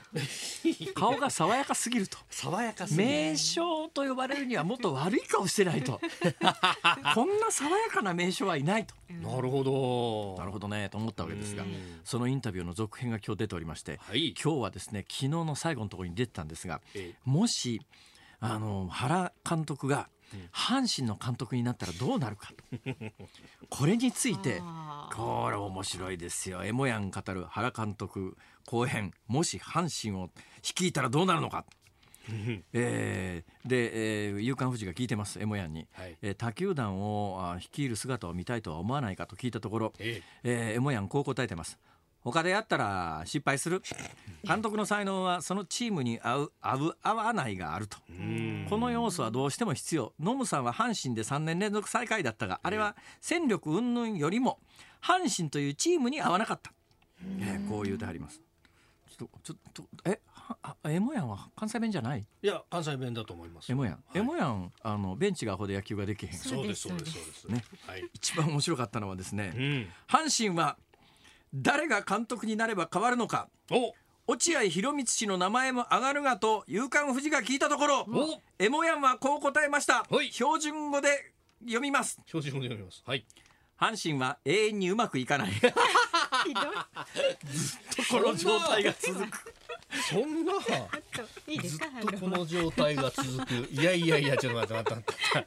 [0.93, 2.17] 顔が爽やかすぎると。
[2.29, 5.99] 爽やか名将と呼ばれるにはもっと悪い顔してないと。
[7.15, 8.95] こんな爽やかな名将はいないと。
[9.09, 10.35] なるほど。
[10.37, 12.01] なるほどねと思ったわけですがうん。
[12.03, 14.33] そのインタビューの続編が今日出ておりましてはい。
[14.41, 17.15] 今日はですね昨日の最後のところに出てたんですがえ。
[17.25, 17.81] もし
[18.39, 20.09] あの原監督が
[20.51, 22.55] 阪神の監督になったらどうなるかと。
[23.69, 24.61] これについて
[25.15, 26.63] これ面白いですよ。
[26.63, 29.13] エモヤン語る原監督後編。
[29.27, 30.29] もし阪神を
[30.63, 31.65] 率いたらどうなるのか、
[32.73, 36.17] えーで、えー、夕刊富士が聞いてますエモヤンに、はい。
[36.21, 40.21] えー他球団をあ率いる姿を見たいとは思わないかと聞いたところ、え。
[40.43, 41.77] えーエモヤンこう答えてます
[42.31, 43.81] 他でやったら失敗する。
[44.47, 47.97] 監督の才能はそのチームに合う合う合わないがあると。
[48.09, 48.67] うん。
[48.69, 50.13] この要素はどうしても必要。
[50.19, 54.59] ノムさんは阪神で3年連続最下位だったがあれは戦力云々よりも
[55.01, 56.71] 阪神というチームに合わなかった、
[57.39, 58.41] えーこう言うてあります。
[59.17, 62.23] ちょっとちょっとえはあエモヤンは関西弁じゃない？
[62.43, 64.17] いや関西弁だと思いますエモヤン、はい。
[64.19, 66.33] エモヤンあのベンチがアホで野球ができへん。
[66.33, 70.77] そうですそうですそうですねはい一番面白かったのはですねうん阪神は
[71.53, 73.49] 誰が監督になれば変わるのか。
[73.71, 73.93] お。
[74.29, 78.41] 落合博満氏の名前も上がるがと夕刊富士が聞いたところお。
[78.59, 80.05] エモヤンはこう答えました。
[80.09, 80.31] はい。
[80.31, 81.31] 標準語で
[81.61, 82.19] 読みます。
[82.33, 83.03] 表示を読みます。
[83.05, 83.25] はい。
[83.79, 85.51] 阪神は永遠にうまくいかない。
[85.51, 85.69] ひどい。
[88.09, 89.53] この状態が続く
[90.09, 90.53] そんな。
[91.47, 91.85] いいですか？
[92.01, 93.53] ずっとこの状態が続く。
[93.71, 95.45] いやいやいやちょっと待って待って待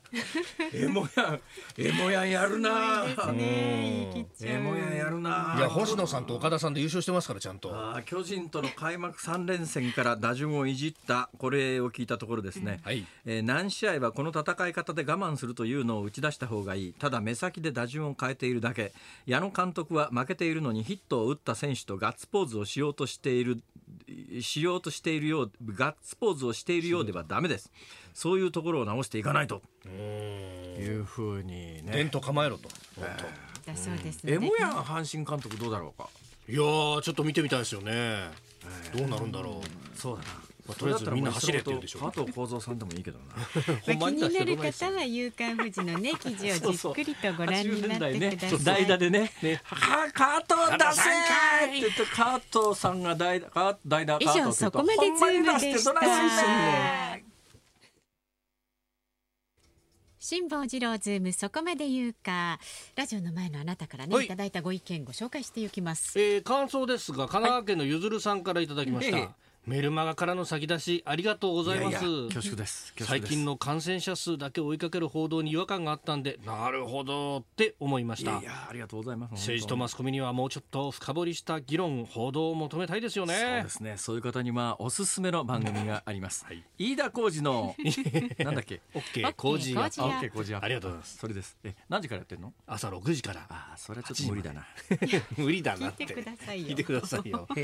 [0.68, 0.78] って。
[0.78, 1.40] エモヤン
[1.78, 3.04] エモヤンやるな。
[3.32, 5.56] エモヤンやるな。
[5.58, 7.70] いや星野さんと岡田さんで優勝してますからちゃんと。
[8.06, 13.06] 巨人との開幕3連戦から打順をいじったこれを聞いたところですね、はい。
[13.26, 16.92] えー何試合はこの戦い方で我慢するというのを打ち出した方がいい。
[16.92, 18.92] ただ目先で打順を変えているだけ。
[19.26, 23.60] 矢野監督は負けているのにヒットを打った選手とガッツポーズをしようとしている
[24.40, 27.70] しようとしているようガッツポーズをしているようではダメです。
[28.14, 29.62] そういうところを直していかないと。
[29.86, 31.90] いうふうにね。
[31.92, 32.68] 伝統構えろと。
[32.96, 33.08] 本
[33.66, 34.34] だそうですね。
[34.34, 36.08] エモヤン阪神監督どうだろうか？
[36.46, 38.30] 当いやーちょっと見てみたいですよね。
[38.96, 39.98] どうなるんだろう。
[39.98, 40.28] そうだな、
[40.70, 43.24] まあとりあえずみんな走れって言うでしょう加藤幸三さんでもいいけどな。
[43.98, 48.64] まあ、気になる方は夕刊富士のね 記事をじっくりとご覧になってください。
[48.64, 49.32] 代打でね
[49.64, 51.10] 「は加藤出せ!」
[51.66, 57.30] って言って加藤さんが代打か代打以加藤って言うと上そこまでズームでほんまに出した。
[60.22, 62.60] 辛坊治郎ズームそこまで言うか
[62.94, 66.20] ラジオの前のあなたからね、はいい、ただいたご意見ご紹介していきます。
[66.20, 71.90] えー、感想ですが神奈川県のゆずるさんからいただきました、ええメルマガからの先出しありがとうございます。
[71.90, 72.94] いやいや恐縮です。
[72.98, 78.32] 最近の感染者数だけ追いかける報道に違和感があったんでなるほどって思いました。
[78.32, 83.94] いやいやありがとうございます政治と本マスコミにはもうちょっと深掘りした議論報道を求めたいですよ当にそうねですね。
[83.98, 86.64] そういう方にはおすすめの番組があります、はい。
[86.78, 87.76] 飯田浩二の
[88.42, 89.90] なんだっけ？OK 工事が。
[89.90, 91.18] OK あ OK 工事ありがとうございます。
[91.18, 91.58] それです。
[91.64, 92.54] え何時からやってんの？
[92.66, 93.46] 朝6時から。
[93.50, 94.66] ああそれはちょっと無理だな。
[95.36, 96.06] 無理だなって。
[96.10, 96.68] 聞いてくださいよ。
[96.68, 97.48] 聞いてくださいよ。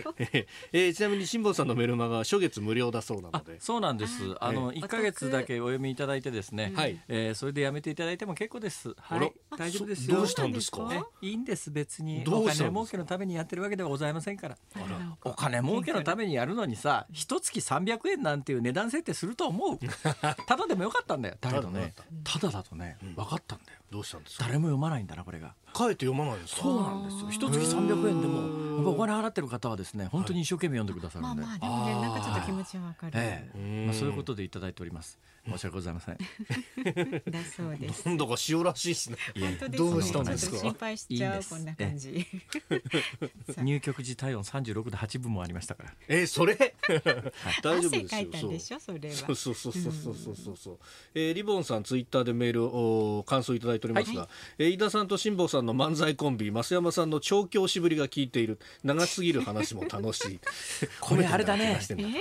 [0.73, 3.61] えーちなみに辛坊さんのメールメルマガは初月無料だそうなので。
[3.61, 4.35] そうなんです。
[4.41, 7.01] あのええ1か月だけお読みいただいてですね、はい。
[7.07, 8.95] えーそれでやめていただいても結構です。
[8.99, 9.33] はい。
[9.57, 10.17] 大丈夫ですよ。
[10.17, 11.07] どうしたんですか？
[11.23, 12.25] いいんです別に。
[12.25, 14.57] どお金儲けのためにやってるわけではございませんから。
[15.25, 19.79] お金儲けのためにやるのにさ一月300円なんていう値段設定すると思う。
[20.49, 21.37] ただでもよかったんだよ。
[21.41, 22.97] だけどねただだとね。
[23.15, 24.45] 分かったんだよどうしたんですか？
[24.47, 26.63] 誰も読まないんだなこれがかえって読まないんですか？
[26.63, 27.29] そうなんですよ。
[27.31, 33.59] 一月300円でもお金払ってる方はですね本当に一生懸命読んでくださるんで、まあまあでもねなんかちょっと気持ちはわかる、ええ。
[33.59, 35.19] うんまあ、そういうことでいただいております
[35.49, 36.17] 申し訳ございません。
[37.31, 38.07] だそうです。
[38.07, 39.17] なんだか塩らしいですね。
[39.71, 40.59] どうしたんですか？
[40.59, 42.27] 心配しちゃうこんな感じ。
[43.63, 45.93] 入局時体温三十六度八分もありましたから。
[46.09, 46.75] えそれ、
[47.63, 48.09] 大丈夫で
[48.59, 48.81] すよ。
[48.81, 48.93] そ
[49.33, 50.79] うそうそうそうそうそうそう。
[51.15, 54.29] えリボンさんツイッターでメールを感想いただいておりますが、
[54.59, 60.41] え飯田さんと辛坊さんの漫才コンビ増山さんの調教しぶりが効いている長すぎる話も楽しい。
[61.01, 61.79] これあれだね。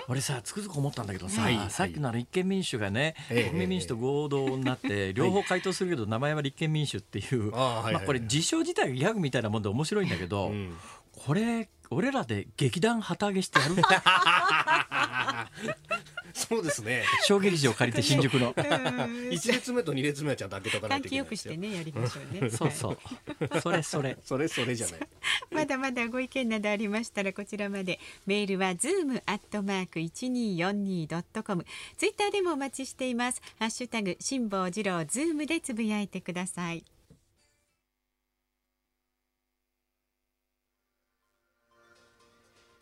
[0.08, 3.15] 俺さつくづく思ったんだけどさ、さっきのあの立憲民主がね。
[3.30, 3.44] ええ。
[3.46, 10.76] 国民民主と合同になって両方回答するけど名前は立憲民主っていう、まあ、これ自称自体がギャグみたいなもんで面白いんだけど、うん。
[11.12, 13.76] これ俺らで劇団旗揚げしてやる
[16.36, 17.06] そうですね。
[17.26, 18.54] 小劇場借りて新宿の。
[19.32, 21.78] 一列目と二列目はちゃんと開けとかない換気よくといけないですよ。
[21.78, 22.50] してねやりましょうね。
[22.50, 23.62] そうそう。
[23.62, 24.18] それそれ。
[24.24, 25.00] それそれじゃない。
[25.52, 28.00] まだまだご意見などありましたらこちらまで。
[28.26, 31.66] メールはズームアットマーク一二四二ドットコム
[31.98, 33.42] ツイッターでもお待ちしています。
[33.58, 36.84] ハッシュタグ辛坊治郎ズームでつぶやいてください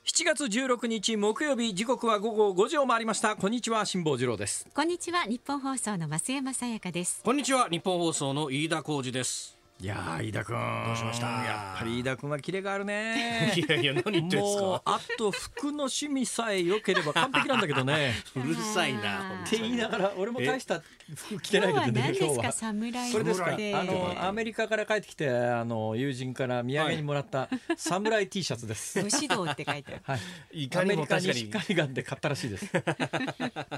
[0.05, 3.37] 7月16日木曜日時刻は午後5時を回りました。
[3.37, 4.67] こんにちは辛坊治郎です。
[4.73, 7.21] こんにちは日本放送の増山さやかです。
[7.23, 10.55] こんにちは日本放送の飯田浩二ですいやー飯田君。
[10.85, 11.27] どうしました？
[11.27, 13.51] やっぱり飯田君はキレがあるね。
[13.59, 18.13] いやいや何言ってんですもうかあと服の趣味さえ良ければ 完璧なんだけどね。
[18.33, 20.81] うるさいなって言いながら俺も大した
[21.17, 22.39] 服着てないけどね今日は何ですか？
[22.39, 22.51] 今日は。
[22.53, 23.55] 侍これですか？
[23.57, 29.03] であのアメリカから帰ってきてあの友人から土産にもらったサムライ T シャツです。
[29.03, 30.01] 武士道って書いてある。
[30.05, 30.17] は
[30.53, 32.71] い、いかにアメリカも確かに西海岸で買ったらしいです。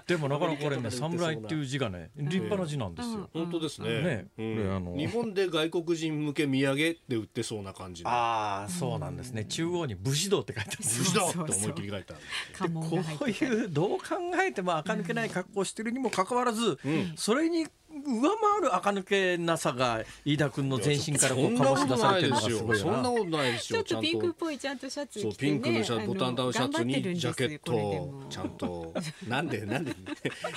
[0.06, 3.28] でもなかなかこれね、サムライっていう字がね、立派な字なんですよ。
[3.34, 4.02] 本当ですね。
[4.04, 4.28] ね。
[4.38, 6.78] あの日本で外国人向け土産
[7.08, 8.10] で売ってそうな感じの。
[8.10, 9.46] ああ、そうなんですね。
[9.46, 10.80] 中央に武士道って書いてある。
[10.80, 12.74] んです武士道って思いっきり書いてある。
[12.74, 14.06] こういうどう考
[14.46, 17.14] えても垢抜けない格好をしてるにもかかわらず、ん。
[17.16, 17.68] それに
[18.04, 22.78] 上回る垢抜けなさが飯田君の全身からこう醸し出されてるのがすごい。
[22.78, 24.08] そんなことないですちょっよちゃんと。
[24.10, 28.94] ピンクっとぽいちゃんとシャツ着てねピンクのシャツボタンダウンシャツにジャケットもちゃんと
[29.28, 29.96] なんでなんで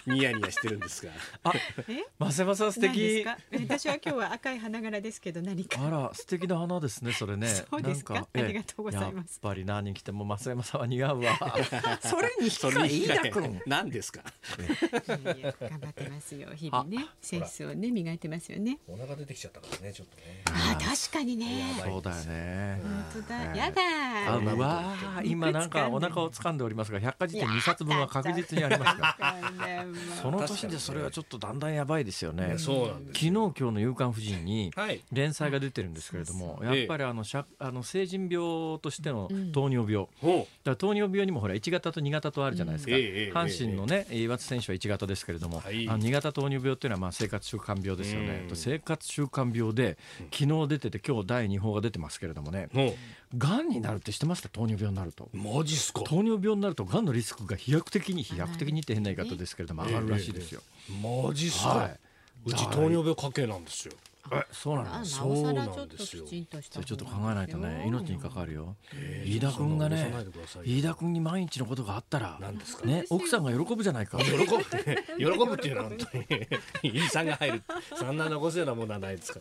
[0.06, 1.12] ニヤニヤしてるんですか？
[1.44, 1.52] あ、
[1.88, 2.06] え？
[2.18, 3.22] マセマさん素敵。
[3.22, 3.38] か？
[3.52, 5.80] 私は今日は赤い花柄ですけど何か。
[5.80, 7.46] あら素敵な花ですねそれね。
[7.46, 8.26] そうですか？
[8.32, 9.40] ありがとうございます。
[9.42, 11.38] やっぱり何着ても増山さんは似合うわ。
[12.02, 13.60] それに引か飯田君。
[13.66, 14.22] 何ですか？
[14.58, 15.18] 頑
[15.80, 18.78] 張ってますよ日々ねセンスをね磨いてますよね。
[18.88, 20.42] お腹出てきちゃったからねちょっとね。
[20.46, 21.74] あ確かにね。
[21.84, 22.80] そうだよね。
[23.12, 23.56] 本当だ。
[23.56, 23.82] やだ。
[24.28, 29.26] あうわー今なんかお腹を掴んでおりますが百科事典2冊分は確実にありますが
[30.22, 32.56] その年でそれはちょっとだんだんやばいですよね。
[32.58, 35.00] そうなんです昨日今日の「夕刊婦人」にはい。
[35.12, 39.52] 連載が出てるんですけれどもやっぱりあのしゃあの成人病としてのうん。
[39.52, 42.92] 糖尿病、ほだ糖尿病にもほら1型と2型とあるじゃないですか、
[43.40, 45.88] 阪神のね岩津選手は1型ですけれども、はい。
[45.88, 48.46] あの2型糖尿病っていうのはまあ生活習慣病ですよね。
[48.48, 48.56] うん。
[48.56, 49.98] 生活習慣病で
[50.32, 52.68] 昨日出てて今日第2報が出てますけれどもね。
[53.36, 54.48] がんになるって知ってました？
[54.48, 55.28] 糖尿病になると。
[55.34, 56.02] うマジっすか？
[56.02, 60.62] 糖尿病になるとがんのリスクが飛躍的に飛躍的にって変な言い方ですけれども上がるらしいですよ、
[61.02, 61.98] マジっすか、はい。
[62.46, 63.94] うち糖尿病家系なんですよ
[64.30, 68.76] えそうなあのなおさらちょっときちんとしたちょっと考えないとね命に関わるよ。
[68.94, 70.12] えー飯田君がね
[70.64, 74.18] 飯田君に毎日のことがあったら何ですかね奥さんが喜ぶじゃないか。
[74.18, 76.92] 喜ぶって喜ぶっていうのは本当に。
[76.94, 77.62] 飯さんが入る
[77.94, 79.40] そんな残すようなものはないですか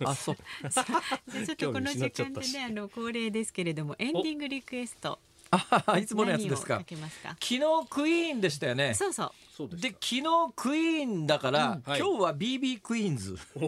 [0.00, 0.10] ら。
[0.10, 0.36] あそう。
[0.72, 5.18] ちょっとこの時間でねあの恒例ですけれどもエンディングリクエスト。
[5.50, 6.74] あいつものやつですか。
[6.74, 7.28] 何をかけますか？
[7.30, 8.94] 昨日クイーンでしたよね。
[8.94, 10.22] そうそうそうですで昨日
[10.54, 11.98] クイーンだから、はい。
[11.98, 13.36] 今日は BB クイーンズ。
[13.56, 13.66] お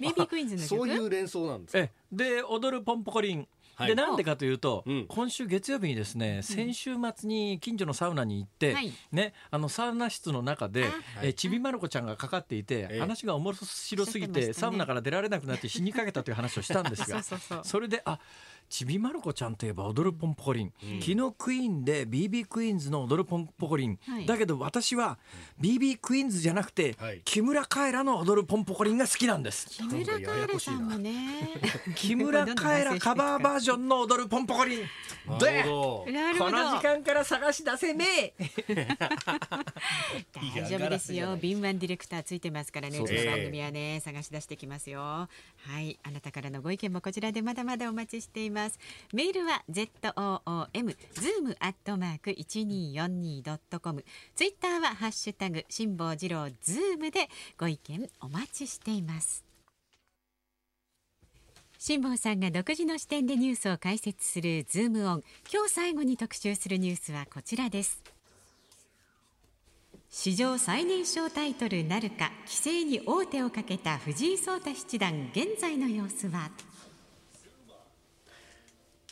[0.00, 3.46] BB クイーンズの曲そういう連想なんですで踊るポンポコリン。
[3.76, 3.88] はい。
[3.88, 5.06] でなんでかというと、うん。
[5.06, 8.92] 今週月曜日にですね先週末に近所のサウナに行って、はい。
[9.12, 12.98] ね、あのサウナ室の中で、あえちびまる子ちゃんがかかっていて、ええ。
[12.98, 14.52] 話が面白すぎて、ね。
[14.52, 17.64] サウナから出られなくなって死にかけたという話をしたんですが そうそうそう。
[17.64, 18.18] それであ
[18.68, 24.26] ちびまる子ちゃんといえば踊るポンポコリン、昨日クイーンで BB クイーンズの踊るポンポコリン、はい。
[24.26, 25.18] だけど私は
[25.60, 27.22] BB クイーンズじゃなくて、はい。
[27.24, 29.68] 木村カエラの踊るポンポコリンが好きなんです。
[29.68, 31.48] 木村カエラさんもね。
[31.94, 34.78] 木村カエラカバーバージョンの踊るポンポコリン。
[34.80, 34.86] な
[35.38, 35.64] で。
[35.64, 36.04] こ
[36.50, 38.34] の時間から探し出せめ
[40.32, 41.36] 大丈夫ですよ。
[41.36, 42.98] 敏腕ディレクターついてますからね。
[42.98, 45.00] うちの番組はね、探し出してきますよ。
[45.00, 45.28] は
[45.80, 48.78] い、あなたからのご意見もこちらでまだまだお待ちしています。
[49.12, 54.04] メールは z o o m zoom アットマーク一二四二ドットコム。
[54.34, 59.53] ツイッターはハッシュタグ辛坊治郎ズームでご意見お待ちしています。
[61.86, 65.22] 辛坊さんが独自の視点でニュースを解説するズームオン。
[65.52, 68.02] 今日最後に特集するニュースはこちらです。
[70.08, 76.50] 史上最年少タイトルなるか棋聖に王手をかけた藤井聡太七段現在の様子は？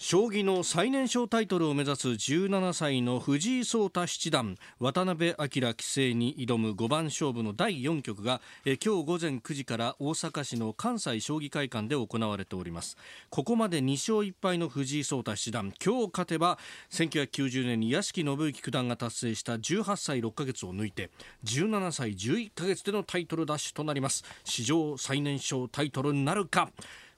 [0.05, 12.96] 将棋の最年少タイトルを目指す17歳の藤井聡太七段渡辺明棋聖に挑む5番勝負の第4局がえ今日午前9時から大阪市の関西将棋会館で行われております。
[13.30, 16.59] ここまで2勝1敗の藤井聡太七段今日勝てば
[16.90, 21.11] 1990年に屋敷信之九段が達成した18歳6ヶ月を抜いて
[21.44, 24.24] 17歳11ヶ月でのタイトルダッシュとなります。
[24.42, 26.72] 史上最年少タイトルなるか。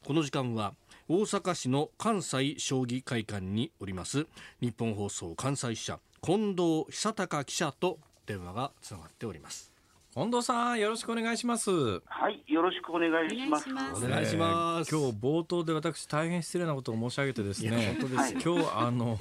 [0.04, 0.74] この時間は
[1.06, 4.26] 大阪市の関西将棋会館におります。
[4.62, 9.70] 日本放送関西支社近藤久隆記者と電話がつながっております。
[10.14, 11.70] 近藤さんよろしくお願いします。
[12.06, 13.68] はい、よろしくお願いします。
[13.68, 14.94] お願いします。
[14.94, 19.18] えー今日冒頭で私大変失礼なことを申し上げてですね本当です今日あの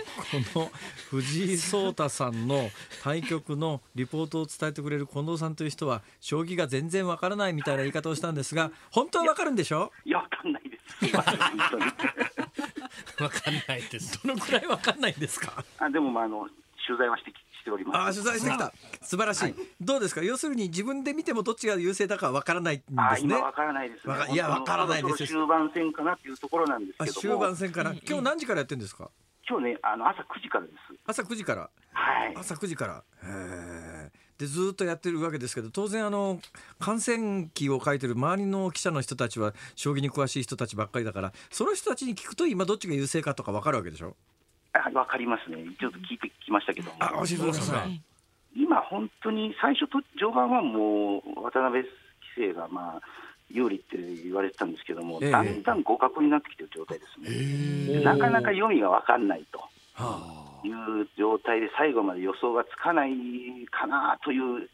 [0.54, 0.72] この
[1.10, 2.70] 藤井聡太さんの
[3.02, 9.92] 対局のリポートを伝えてくれる近藤さんという人は将棋が全然わからないみたいな言い方をしたんですが本当はわかるんでしょ？
[10.06, 10.62] いや、わかんない
[13.20, 14.22] わかんないです。
[14.26, 15.64] どのくらいわかんないんですか？
[15.80, 16.48] あ、でも、まあ、あの、
[16.88, 17.98] 取材はしてき、しております。
[17.98, 18.74] ああ取材してきた。
[19.02, 20.22] 素晴らしい、どうですか？
[20.24, 23.36] 要するに自分で見てもどっちが優勢だかわからないんであ、すね。
[23.36, 24.14] 今わからないですね。
[24.14, 25.28] わかいやわからないです。
[25.28, 27.22] 終盤戦かなっていうところなんですあけども。
[27.22, 29.10] 終盤戦から今日何時からやってるんですか？
[29.50, 30.76] 今日ね、あの、朝9時からです。
[31.06, 31.70] 朝9時から。
[31.91, 32.34] はい。
[32.38, 33.04] 朝9時から。
[33.24, 33.73] へえ
[34.38, 36.40] でずーっとやってるわけですけど当然あの
[36.80, 44.16] 観戦記を書いてる周りの記者の人たちは将棋に詳しい人たちばっかりだからその人たちに聞くと今どっちが優勢かとか分かるわけでしょ？
[44.74, 45.58] あわかりますね。
[45.80, 46.98] ちょっと聞いてきましたけども。
[47.00, 48.02] あ教えてください。
[48.56, 51.86] 今、本当に最初と序盤はもう渡辺棋
[52.36, 53.02] 聖がまあ
[53.52, 55.32] 有利って言われてたんですけども、ええ。
[55.32, 58.04] だんだん互角になってきてる状態ですね。
[58.04, 59.60] なかなか読みが分かんないと。
[59.94, 63.11] はいう状態で最後まで予想がつかない
[63.72, 64.70] かなという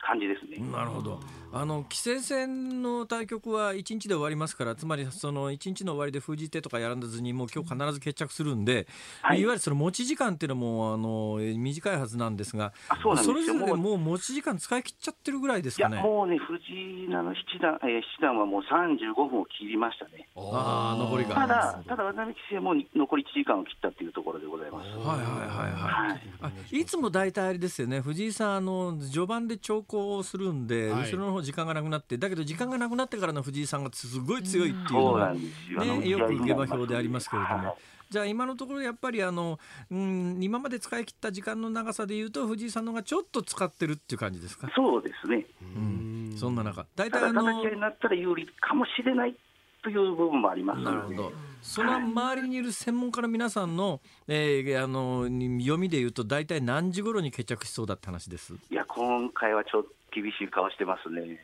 [0.00, 0.58] 感じですね。
[0.70, 1.18] なるほど
[1.52, 8.86] あの棋聖戦の対局は1日で終わりますからつまりその1日の終わりで封じ手とかやらずにもう今日必ず決着するんで、
[9.22, 16.02] はいい、わゆるその持ち時間っていうのもあの短いはずなんですがあそうなんですよれぞれでもうもう持ち時間使い切っちゃってるぐらいですいやかね。
[16.02, 16.58] もうね、藤
[17.04, 20.28] 井の七段,、えー七段はもう35分を切りましたね。
[20.36, 24.88] あー残りがただ、ただ渡辺棋聖も残り1時間を切ったというところでございます。
[24.90, 26.42] はいはいはいはい。
[26.42, 37.68] はいつも大体あれですよね藤井さんあの序盤で長考をするんで、はい後ろの方時間がなくなってだけど時間がなくなってからの藤井さんがすごい強いっていうのが、ね、よく下馬評でありますけれども。
[37.68, 37.74] はい
[38.10, 39.58] じゃあ今のところやっぱりあの、
[39.90, 45.44] うん、今まで使い切った時間の長さでいうと藤井さんの方がちょっと使ってるっていう感じですか、そうですね。
[45.60, 49.36] うん、そんな中大体あの叩き合いになったら有利かもしれない
[49.82, 50.80] という部分もあります。
[50.80, 51.32] なるほど。
[51.62, 58.54] その周りにいる専門家の皆さんの,、えーあの読みで言うと大体何時頃に決着しそうだって話です？
[58.70, 61.38] いや、今回はちょっと厳しい顔してますね。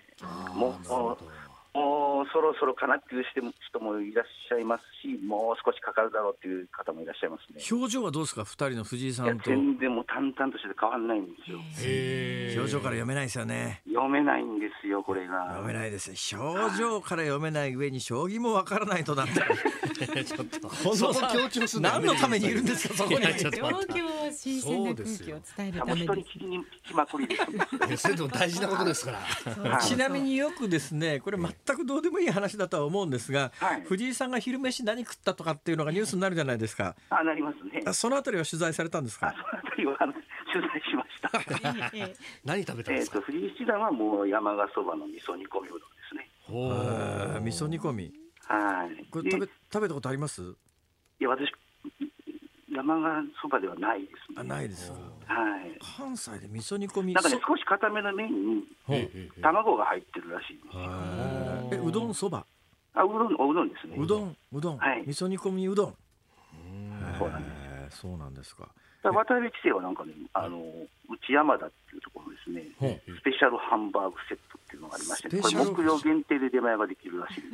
[0.55, 1.19] もう
[1.75, 3.25] もうそろそろかなっていう
[3.69, 7.61] 人もいらっしゃいますし、もう少しかかるだろうっていう方もいらっしゃいますね。
[7.71, 8.45] 表情はどうですか？
[8.45, 11.59] 二人の藤井さいやんと全然もう淡々としてて変わんないんですよ。
[12.57, 13.83] 表情から読めないですよね。
[13.89, 15.47] 読めないんですよ、これが。
[15.49, 19.41] 読めないですよ表情から読めない上に将棋もわからないとなった。
[19.41, 19.49] ら
[20.25, 20.69] ちょっと。
[20.71, 22.95] 強調する何のためにいるんですか？
[22.95, 23.21] そこに。
[23.21, 28.03] 状況新鮮な空気を伝えるもうために人に聞きに聞きまくりです。
[28.03, 29.19] それでも大事なことですから。
[29.19, 37.83] はいちなみによくですねこれ全くどうでもいい話だとは思うんですが、はい藤井さんが昼飯何食ったとかっていうのがニュースになるじゃないですかあ、なりますね。
[37.87, 39.97] あそのあたりは取材されたんですあかそのあたりは
[40.53, 41.91] 取材しました。
[41.97, 43.19] ええ何食べたんえっですか？
[43.21, 46.29] と藤井七段はもう山賀そばの味噌煮込みうどんですね。
[46.43, 48.13] ほえうー味噌煮込み
[48.47, 48.95] はい。
[48.97, 50.43] でこれ食べ食べたことあります？
[50.43, 51.51] いや私
[52.71, 54.37] 山賀そばではないですね。
[54.39, 54.93] あないです
[55.27, 55.79] はい。
[55.99, 58.65] 関西で味噌煮込みなんかねそ少し固めの麺に
[59.43, 60.71] 卵が入ってるらしいんで
[61.77, 62.45] すえうどんそば？
[62.95, 63.97] あうどんおうどんですね。
[63.99, 65.95] うどんうどん、はい味噌煮込みうどん
[67.19, 67.99] そうなんです。
[67.99, 68.69] そうなんですか。
[69.11, 70.65] 渡辺規制はなんかね、あの
[71.11, 72.65] 内山田っていうところですね、
[73.07, 77.49] スペシャルハンバーグセットっていうのがありまして、ね、これ、木曜限定で出前ができるらしいで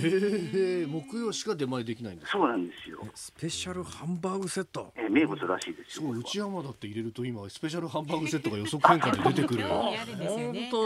[0.00, 0.80] すよ。
[0.80, 2.98] へえ、木曜しか出前できないんですそうなんですよ。
[3.14, 4.92] スペシャルハンバーグセット。
[4.96, 6.10] え名物らしいですよ。
[6.10, 9.64] 内山田って入れると、今、スペシャルハンバーグセットが予測変化で出てくる。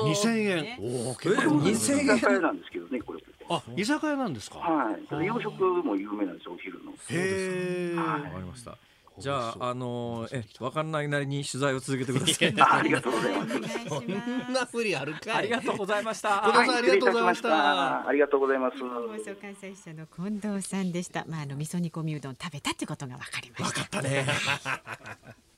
[0.04, 0.78] 二千円。
[0.80, 2.04] おお、結構二千円。
[2.16, 3.20] 居酒屋なんですけどね、これ。
[3.48, 4.58] あ、居酒屋なんですか？
[4.58, 5.26] はい。
[5.26, 6.92] 洋食も有名なんですお昼の。
[6.92, 7.94] へえ。
[7.96, 8.76] わかりました。
[9.18, 12.54] じゃあ、あのー、え、わかんないなりに取材を続けてください。
[12.58, 13.88] ありがとうございます。
[13.88, 14.06] そん
[14.52, 16.40] なふりあるかありがとうございました。
[16.40, 18.08] はい、ありがとうございました。
[18.08, 18.78] ありがとうございます。
[18.78, 21.24] 放送関西社の近藤さんでした。
[21.28, 23.80] まあ、あの味噌煮込みうどん食べたってことがわかりました。
[23.80, 24.26] わかったね。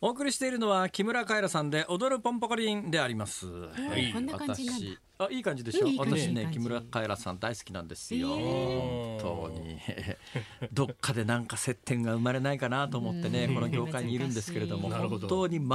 [0.00, 3.46] お送りしているのは木村カエラさんで踊るポンポコリンであります。
[3.46, 4.86] はい、こんな感じなんだ。
[5.20, 9.76] あいい感じでしょ、う私ね木村カエラさん大好きなんですよ、本当に。
[10.72, 15.68] どっかでなんか接点が生まれないかなと思ってねこの業界にいるんですけれども 本当に全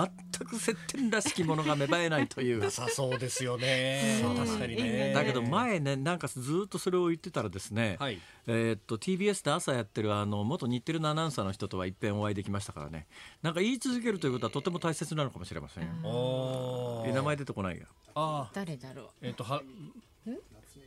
[0.47, 2.59] く接点らしきものが芽生えないという。
[2.59, 4.21] なさそうですよね。
[4.23, 5.11] 確かにね。
[5.13, 13.07] だけど前ねなんかずっとそれを言ってたらですね、はい、えー、っと TBS で朝やってるあの元日テレのアナウンサーの人とはいっぺんお会いできましたからね。
[13.41, 17.03] なんか言い続けるということはとても大切なのかもしれませんよ。
[17.13, 19.09] 名前出てこないよあ誰だろう。
[19.21, 19.61] えっ、とは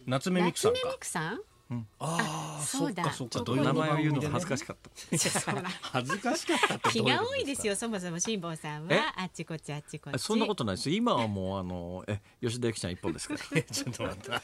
[0.06, 0.78] 夏目みくさんか。
[0.80, 1.40] 夏目みくさん？
[1.68, 3.12] うん、ああそうだ。
[3.12, 3.42] そっか。
[3.44, 4.90] 名前を言うのが恥ずかしかった。
[5.80, 9.14] 恥ずかしかった気が多いですよそもそも辛坊さんは。
[9.16, 10.18] あっちこっちあっちこっち。
[10.20, 10.90] そんなことないです。
[10.90, 13.40] 今はもうあのえ吉田由紀ちゃん一本ですから。
[13.62, 14.42] ちょっと待った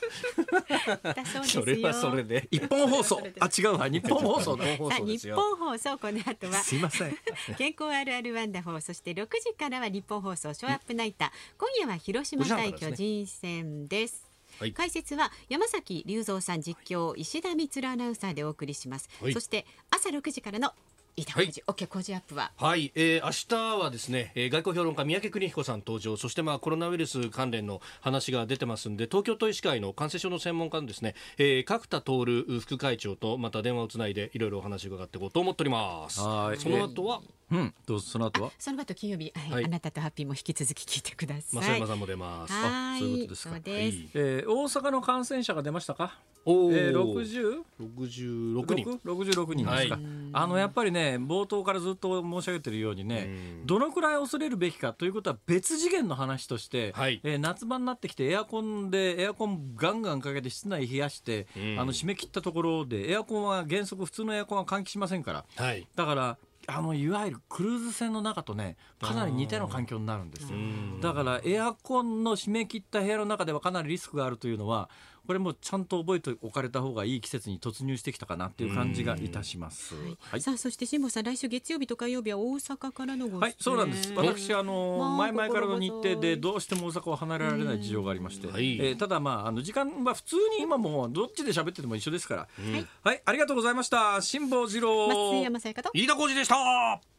[1.45, 2.49] それはそれで。
[2.51, 3.23] 一本放送。
[3.39, 3.89] あ違うわ。
[3.89, 6.55] 日本放送だ日本放送この後は。
[6.55, 7.17] すいません。
[7.57, 11.31] 健康あるあるワンダホーそして六時からは日本放送ショーアップナイター。
[11.57, 14.32] 今夜は広島対巨人戦です
[14.63, 20.73] はい、解説は山崎隆三さん実況石田光アナウンサーでお送りします、はい、そして朝6時からの
[21.17, 22.53] 飯田浩司、はい、工事アップは？
[22.57, 23.31] はい、えー、明
[23.77, 26.17] 日はですね、えー、外交評論家三宅邦彦さん登場。
[26.17, 36.21] そしてまあコロナウイルス関連の話が出てますんで東京都医師会の感染症の専門家のですね、えー、角田徹副会長とまた電話をつないでいろいろお話を伺っていこうと思っております。
[36.21, 36.59] はい。
[36.59, 37.21] その後は、
[37.53, 38.51] うん、どうぞその後は？
[38.59, 41.63] その後金曜日、はい、はい、あなたとハッピーも引き続き聞いてください。
[41.63, 42.53] 増山さんも出ます。
[42.53, 43.51] あそういうことですか。
[43.51, 46.19] そうです、えー、大阪の感染者が出ましたか？
[46.45, 47.63] おえー、60?
[47.81, 49.01] 66人。
[49.05, 53.29] 66人ですか、はい、あのやっぱりね冒頭からずっと申し上げているようにね、
[53.65, 61.47] どのくらい恐れるべきかということは別次元の話として、はい、えー、夏場になってきてエアコンでエアコンガンガンかけて室内冷やして、
[61.79, 70.59] あの締め切ったところでエアコンは原則普通のエアコンは換気しませんから、はい、だからあのいわゆるクルーズ船の中とねかなり似たような環境になるんですよ。
[71.01, 74.89] だからエアコンの締め切った部屋の中ではかなりリスクがあるというのは
[75.27, 79.95] これもちゃんと覚えておかれた方がいい季節に突入してきたかなっていう感じがいたします。
[79.95, 84.13] はいはい、さあそして辛坊さん来週月曜日と火曜日は大阪からのごはいそうなんです。
[84.15, 94.21] 私あの、前々からの日程でどうしても大阪を離れられない事情がありまして、えー、ただまああの時間は普通に今もどっちで喋ってても一緒ですから、はい、はい、ありがとうございました。
[94.21, 95.91] 辛坊治郎、松山さやかと。
[95.95, 97.13] 飯田浩二でした。